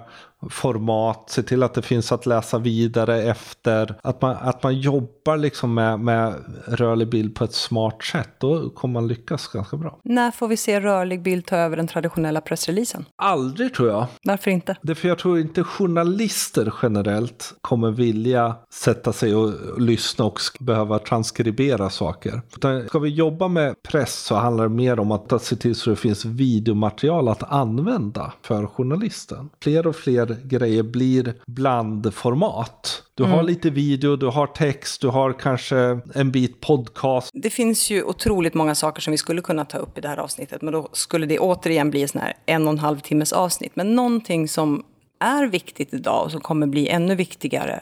format, 0.49 1.29
se 1.29 1.43
till 1.43 1.63
att 1.63 1.73
det 1.73 1.81
finns 1.81 2.11
att 2.11 2.25
läsa 2.25 2.59
vidare 2.59 3.21
efter. 3.21 3.95
Att 4.01 4.21
man, 4.21 4.35
att 4.39 4.63
man 4.63 4.79
jobbar 4.79 5.37
liksom 5.37 5.73
med, 5.73 5.99
med 5.99 6.33
rörlig 6.65 7.09
bild 7.09 7.35
på 7.35 7.43
ett 7.43 7.53
smart 7.53 8.03
sätt. 8.03 8.29
Då 8.37 8.69
kommer 8.69 8.93
man 8.93 9.07
lyckas 9.07 9.47
ganska 9.47 9.77
bra. 9.77 9.99
När 10.03 10.31
får 10.31 10.47
vi 10.47 10.57
se 10.57 10.79
rörlig 10.79 11.21
bild 11.21 11.45
ta 11.45 11.55
över 11.55 11.77
den 11.77 11.87
traditionella 11.87 12.41
pressreleasen? 12.41 13.05
Aldrig 13.15 13.73
tror 13.73 13.89
jag. 13.89 14.05
Varför 14.23 14.51
inte? 14.51 14.77
Det 14.81 14.91
är 14.91 14.95
för 14.95 15.07
jag 15.07 15.19
tror 15.19 15.39
inte 15.39 15.63
journalister 15.63 16.73
generellt 16.81 17.53
kommer 17.61 17.91
vilja 17.91 18.55
sätta 18.73 19.13
sig 19.13 19.35
och, 19.35 19.53
och 19.53 19.81
lyssna 19.81 20.25
och 20.25 20.39
behöva 20.59 20.99
transkribera 20.99 21.89
saker. 21.89 22.41
Utan 22.55 22.87
ska 22.87 22.99
vi 22.99 23.09
jobba 23.09 23.47
med 23.47 23.75
press 23.83 24.13
så 24.13 24.35
handlar 24.35 24.63
det 24.63 24.75
mer 24.75 24.99
om 24.99 25.11
att 25.11 25.41
se 25.41 25.55
till 25.55 25.75
så 25.75 25.89
det 25.89 25.95
finns 25.95 26.25
videomaterial 26.25 27.27
att 27.27 27.51
använda 27.51 28.33
för 28.41 28.67
journalisten. 28.67 29.49
Fler 29.61 29.87
och 29.87 29.95
fler 29.95 30.26
grejer 30.43 30.83
blir 30.83 31.33
blandformat. 31.45 33.03
Du 33.15 33.23
har 33.23 33.33
mm. 33.33 33.45
lite 33.45 33.69
video, 33.69 34.15
du 34.15 34.27
har 34.27 34.47
text, 34.47 35.01
du 35.01 35.07
har 35.07 35.33
kanske 35.33 35.99
en 36.13 36.31
bit 36.31 36.61
podcast. 36.61 37.31
Det 37.33 37.49
finns 37.49 37.89
ju 37.89 38.03
otroligt 38.03 38.53
många 38.53 38.75
saker 38.75 39.01
som 39.01 39.11
vi 39.11 39.17
skulle 39.17 39.41
kunna 39.41 39.65
ta 39.65 39.77
upp 39.77 39.97
i 39.97 40.01
det 40.01 40.07
här 40.07 40.17
avsnittet. 40.17 40.61
Men 40.61 40.73
då 40.73 40.89
skulle 40.93 41.25
det 41.25 41.39
återigen 41.39 41.89
bli 41.89 42.01
en 42.01 42.21
här 42.21 42.33
en 42.45 42.67
och 42.67 42.73
en 42.73 42.79
halv 42.79 42.99
timmes 42.99 43.33
avsnitt. 43.33 43.71
Men 43.75 43.95
någonting 43.95 44.47
som 44.47 44.83
är 45.19 45.47
viktigt 45.47 45.93
idag 45.93 46.25
och 46.25 46.31
som 46.31 46.41
kommer 46.41 46.67
bli 46.67 46.87
ännu 46.87 47.15
viktigare 47.15 47.81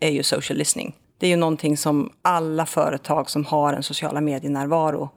är 0.00 0.10
ju 0.10 0.22
social 0.22 0.58
listening. 0.58 0.94
Det 1.18 1.26
är 1.26 1.30
ju 1.30 1.36
någonting 1.36 1.76
som 1.76 2.10
alla 2.22 2.66
företag 2.66 3.30
som 3.30 3.44
har 3.44 3.72
en 3.72 3.82
sociala 3.82 4.20
medienärvaro 4.20 5.10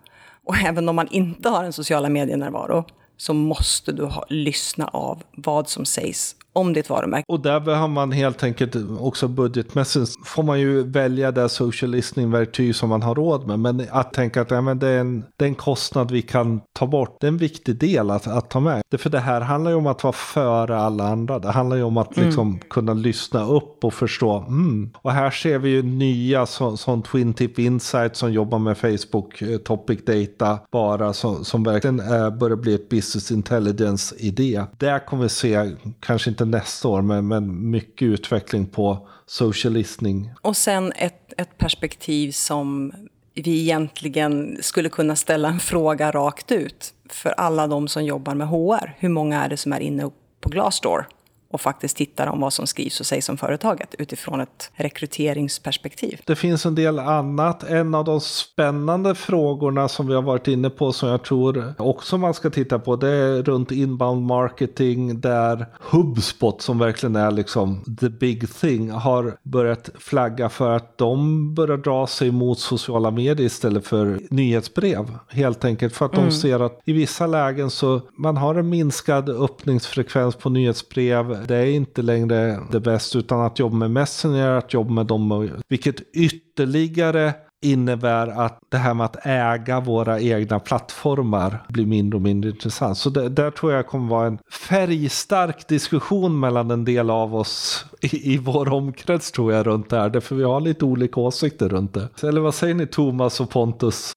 och 0.47 0.57
även 0.57 0.89
om 0.89 0.95
man 0.95 1.07
inte 1.07 1.49
har 1.49 1.63
en 1.63 1.73
sociala 1.73 2.09
medienärvaro 2.09 2.85
så 3.17 3.33
måste 3.33 3.91
du 3.91 4.05
ha, 4.05 4.25
lyssna 4.29 4.87
av 4.87 5.23
vad 5.31 5.69
som 5.69 5.85
sägs 5.85 6.35
om 6.57 6.73
ditt 6.73 6.89
varumärke. 6.89 7.25
Och 7.27 7.39
där 7.39 7.59
behöver 7.59 7.87
man 7.87 8.11
helt 8.11 8.43
enkelt 8.43 8.75
också 8.99 9.27
budgetmässigt 9.27 10.27
får 10.27 10.43
man 10.43 10.59
ju 10.59 10.83
välja 10.83 11.31
det 11.31 11.49
social 11.49 11.91
listening-verktyg 11.91 12.75
som 12.75 12.89
man 12.89 13.01
har 13.01 13.15
råd 13.15 13.47
med. 13.47 13.59
Men 13.59 13.87
att 13.91 14.13
tänka 14.13 14.41
att 14.41 14.51
ja, 14.51 14.61
men 14.61 14.79
det, 14.79 14.87
är 14.87 14.99
en, 14.99 15.23
det 15.37 15.45
är 15.45 15.49
en 15.49 15.55
kostnad 15.55 16.11
vi 16.11 16.21
kan 16.21 16.61
ta 16.73 16.87
bort, 16.87 17.17
det 17.19 17.27
är 17.27 17.31
en 17.31 17.37
viktig 17.37 17.75
del 17.75 18.11
att, 18.11 18.27
att 18.27 18.49
ta 18.49 18.59
med. 18.59 18.81
Det, 18.89 18.97
för 18.97 19.09
det 19.09 19.19
här 19.19 19.41
handlar 19.41 19.71
ju 19.71 19.77
om 19.77 19.87
att 19.87 20.03
vara 20.03 20.13
före 20.13 20.77
alla 20.77 21.07
andra. 21.07 21.39
Det 21.39 21.51
handlar 21.51 21.77
ju 21.77 21.83
om 21.83 21.97
att 21.97 22.17
mm. 22.17 22.27
liksom 22.27 22.59
kunna 22.59 22.93
lyssna 22.93 23.45
upp 23.45 23.83
och 23.83 23.93
förstå. 23.93 24.37
Mm. 24.47 24.91
Och 24.95 25.11
här 25.11 25.31
ser 25.31 25.59
vi 25.59 25.69
ju 25.69 25.83
nya 25.83 26.45
som, 26.45 26.77
som 26.77 27.01
Twin 27.01 27.33
Tip 27.33 27.59
Insight 27.59 28.15
som 28.15 28.33
jobbar 28.33 28.59
med 28.59 28.77
Facebook 28.77 29.41
eh, 29.41 29.57
Topic 29.57 29.99
Data 30.05 30.59
bara 30.71 31.13
som, 31.13 31.45
som 31.45 31.63
verkligen 31.63 31.99
eh, 31.99 32.29
börjar 32.29 32.57
bli 32.57 32.73
ett 32.73 32.89
business 32.89 33.31
intelligence-idé. 33.31 34.63
Där 34.77 35.05
kommer 35.05 35.23
vi 35.23 35.29
se, 35.29 35.71
kanske 35.99 36.29
inte 36.29 36.45
nästa 36.51 36.87
år, 36.87 37.01
men, 37.01 37.27
men 37.27 37.69
mycket 37.69 38.05
utveckling 38.05 38.65
på 38.65 39.07
social 39.25 39.73
listening. 39.73 40.31
Och 40.41 40.57
sen 40.57 40.91
ett, 40.95 41.33
ett 41.37 41.57
perspektiv 41.57 42.31
som 42.31 42.93
vi 43.33 43.61
egentligen 43.61 44.57
skulle 44.61 44.89
kunna 44.89 45.15
ställa 45.15 45.47
en 45.47 45.59
fråga 45.59 46.11
rakt 46.11 46.51
ut 46.51 46.93
för 47.09 47.29
alla 47.29 47.67
de 47.67 47.87
som 47.87 48.05
jobbar 48.05 48.35
med 48.35 48.47
HR. 48.47 48.95
Hur 48.99 49.09
många 49.09 49.43
är 49.43 49.49
det 49.49 49.57
som 49.57 49.73
är 49.73 49.79
inne 49.79 50.09
på 50.41 50.49
Glassdoor? 50.49 51.07
Och 51.49 51.61
faktiskt 51.61 51.97
tittar 51.97 52.27
om 52.27 52.39
vad 52.39 52.53
som 52.53 52.67
skrivs 52.67 52.99
och 52.99 53.05
sägs 53.05 53.29
om 53.29 53.37
företaget 53.37 53.95
utifrån 53.99 54.41
ett 54.41 54.71
rekryteringsperspektiv. 54.73 56.21
Det 56.25 56.35
finns 56.35 56.65
en 56.65 56.75
del 56.75 56.99
annat. 56.99 57.63
En 57.63 57.95
av 57.95 58.05
de 58.05 58.21
spännande 58.21 59.15
frågorna 59.15 59.87
som 59.87 60.07
vi 60.07 60.13
har 60.13 60.21
varit 60.21 60.47
inne 60.47 60.69
på 60.69 60.93
som 60.93 61.09
jag 61.09 61.23
tror 61.23 61.73
också 61.77 62.17
man 62.17 62.33
ska 62.33 62.49
titta 62.49 62.79
på 62.79 62.95
det 62.95 63.09
är 63.09 63.43
runt 63.43 63.71
inbound 63.71 64.25
marketing 64.25 65.21
där 65.21 65.65
HubSpot 65.79 66.61
som 66.61 66.79
verkligen 66.79 67.15
är 67.15 67.31
liksom 67.31 67.83
the 67.99 68.09
big 68.09 68.53
thing 68.53 68.91
har 68.91 69.37
börjat 69.43 69.89
flagga 69.99 70.49
för 70.49 70.71
att 70.71 70.97
de 70.97 71.53
börjar 71.53 71.77
dra 71.77 72.07
sig 72.07 72.31
mot 72.31 72.59
sociala 72.59 73.11
medier 73.11 73.45
istället 73.45 73.87
för 73.87 74.19
nyhetsbrev. 74.29 75.17
Helt 75.27 75.65
enkelt 75.65 75.95
för 75.95 76.05
att 76.05 76.13
mm. 76.13 76.25
de 76.25 76.31
ser 76.31 76.59
att 76.59 76.81
i 76.85 76.93
vissa 76.93 77.27
lägen 77.27 77.69
så 77.69 78.01
man 78.17 78.37
har 78.37 78.55
en 78.55 78.69
minskad 78.69 79.29
öppningsfrekvens 79.29 80.35
på 80.35 80.49
nyhetsbrev 80.49 81.36
det 81.47 81.55
är 81.55 81.65
inte 81.65 82.01
längre 82.01 82.59
det 82.71 82.79
bästa 82.79 83.19
utan 83.19 83.41
att 83.41 83.59
jobba 83.59 83.75
med 83.75 83.91
Messenger, 83.91 84.51
att 84.51 84.73
jobba 84.73 84.93
med 84.93 85.05
dem. 85.05 85.49
Vilket 85.67 86.01
ytterligare 86.13 87.33
innebär 87.61 88.27
att 88.27 88.59
det 88.69 88.77
här 88.77 88.93
med 88.93 89.05
att 89.05 89.25
äga 89.25 89.79
våra 89.79 90.19
egna 90.19 90.59
plattformar 90.59 91.65
blir 91.69 91.85
mindre 91.85 92.17
och 92.17 92.21
mindre 92.21 92.49
intressant. 92.49 92.97
Så 92.97 93.09
det, 93.09 93.29
där 93.29 93.51
tror 93.51 93.73
jag 93.73 93.87
kommer 93.87 94.09
vara 94.09 94.27
en 94.27 94.37
färgstark 94.69 95.67
diskussion 95.67 96.39
mellan 96.39 96.71
en 96.71 96.85
del 96.85 97.09
av 97.09 97.35
oss 97.35 97.85
i, 98.01 98.33
i 98.33 98.37
vår 98.37 98.73
omkrets 98.73 99.31
tror 99.31 99.53
jag 99.53 99.67
runt 99.67 99.89
det 99.89 99.97
här. 99.97 100.09
Därför 100.09 100.35
vi 100.35 100.43
har 100.43 100.61
lite 100.61 100.85
olika 100.85 101.19
åsikter 101.21 101.69
runt 101.69 101.93
det. 101.93 102.23
Eller 102.23 102.41
vad 102.41 102.55
säger 102.55 102.73
ni 102.73 102.87
Thomas 102.87 103.39
och 103.39 103.49
Pontus? 103.49 104.13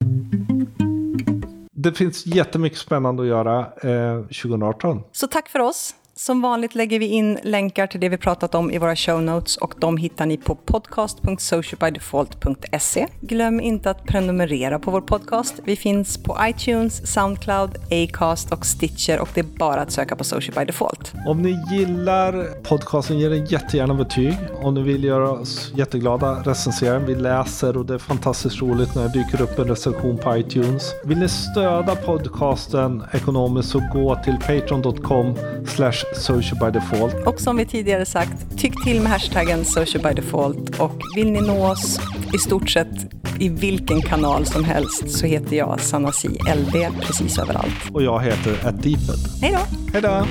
Det 1.73 1.93
finns 1.93 2.27
jättemycket 2.27 2.79
spännande 2.79 3.23
att 3.23 3.29
göra 3.29 3.59
eh, 3.61 4.23
2018. 4.23 5.03
Så 5.13 5.27
tack 5.27 5.49
för 5.49 5.59
oss 5.59 5.95
som 6.21 6.43
vanligt 6.43 6.75
lägger 6.75 6.99
vi 6.99 7.07
in 7.07 7.39
länkar 7.43 7.87
till 7.87 8.01
det 8.01 8.09
vi 8.09 8.17
pratat 8.17 8.55
om 8.55 8.71
i 8.71 8.79
våra 8.79 8.97
show 8.97 9.23
notes 9.23 9.57
och 9.57 9.75
de 9.79 9.97
hittar 9.97 10.27
ni 10.27 10.37
på 10.37 10.55
podcast.socialbydefault.se. 10.55 13.07
Glöm 13.21 13.61
inte 13.61 13.91
att 13.91 14.05
prenumerera 14.05 14.79
på 14.79 14.91
vår 14.91 15.01
podcast. 15.01 15.55
Vi 15.65 15.77
finns 15.77 16.23
på 16.23 16.37
iTunes, 16.43 17.13
Soundcloud, 17.13 17.71
Acast 17.91 18.53
och 18.53 18.67
Stitcher 18.67 19.21
och 19.21 19.29
det 19.35 19.41
är 19.41 19.47
bara 19.59 19.81
att 19.81 19.93
söka 19.93 20.17
på 20.17 20.25
Social 20.25 20.55
by 20.55 20.65
Default. 20.65 21.13
Om 21.27 21.43
ni 21.43 21.59
gillar 21.71 22.63
podcasten, 22.63 23.19
ge 23.19 23.29
den 23.29 23.47
jättegärna 23.47 23.95
betyg. 23.95 24.37
Om 24.63 24.75
ni 24.75 24.83
vill 24.83 25.05
göra 25.05 25.31
oss 25.31 25.73
jätteglada, 25.77 26.43
recensera 26.45 26.93
den. 26.93 27.07
Vi 27.07 27.15
läser 27.15 27.77
och 27.77 27.87
det 27.87 27.95
är 27.95 27.99
fantastiskt 27.99 28.63
roligt 28.63 28.95
när 28.95 29.03
det 29.03 29.09
dyker 29.09 29.43
upp 29.43 29.59
en 29.59 29.69
recension 29.69 30.19
på 30.19 30.37
iTunes. 30.37 30.95
Vill 31.05 31.19
ni 31.19 31.29
stödja 31.29 31.97
podcasten 31.97 33.03
ekonomiskt 33.13 33.69
så 33.69 33.83
gå 33.93 34.17
till 34.25 34.37
patreon.com 34.37 35.35
slash 36.13 36.23
socialbydefault. 36.23 37.27
Och 37.27 37.41
som 37.41 37.57
vi 37.57 37.67
tidigare 37.67 38.07
sagt, 38.07 38.59
tyck 38.59 38.85
till 38.85 39.01
med 39.01 39.13
hashtaggen 39.13 39.65
Social 39.65 40.03
by 40.03 40.23
Default 40.23 40.81
och 40.81 41.01
vill 41.17 41.33
ni 41.33 41.41
nå 41.41 41.71
oss 41.71 42.01
i 42.35 42.39
stort 42.39 42.71
sett 42.71 43.15
i 43.39 43.49
vilken 43.49 44.03
kanal 44.03 44.47
som 44.47 44.65
helst 44.65 45.11
så 45.11 45.27
heter 45.27 45.57
jag 45.57 45.81
Sanasi 45.81 46.29
LB 46.29 47.01
precis 47.01 47.39
överallt. 47.39 47.91
Och 47.93 48.03
jag 48.03 48.21
heter 48.21 48.69
Addeeped. 48.69 49.43
Hej 49.43 49.53
då! 49.53 49.77
Hej 49.93 50.03
då! 50.03 50.27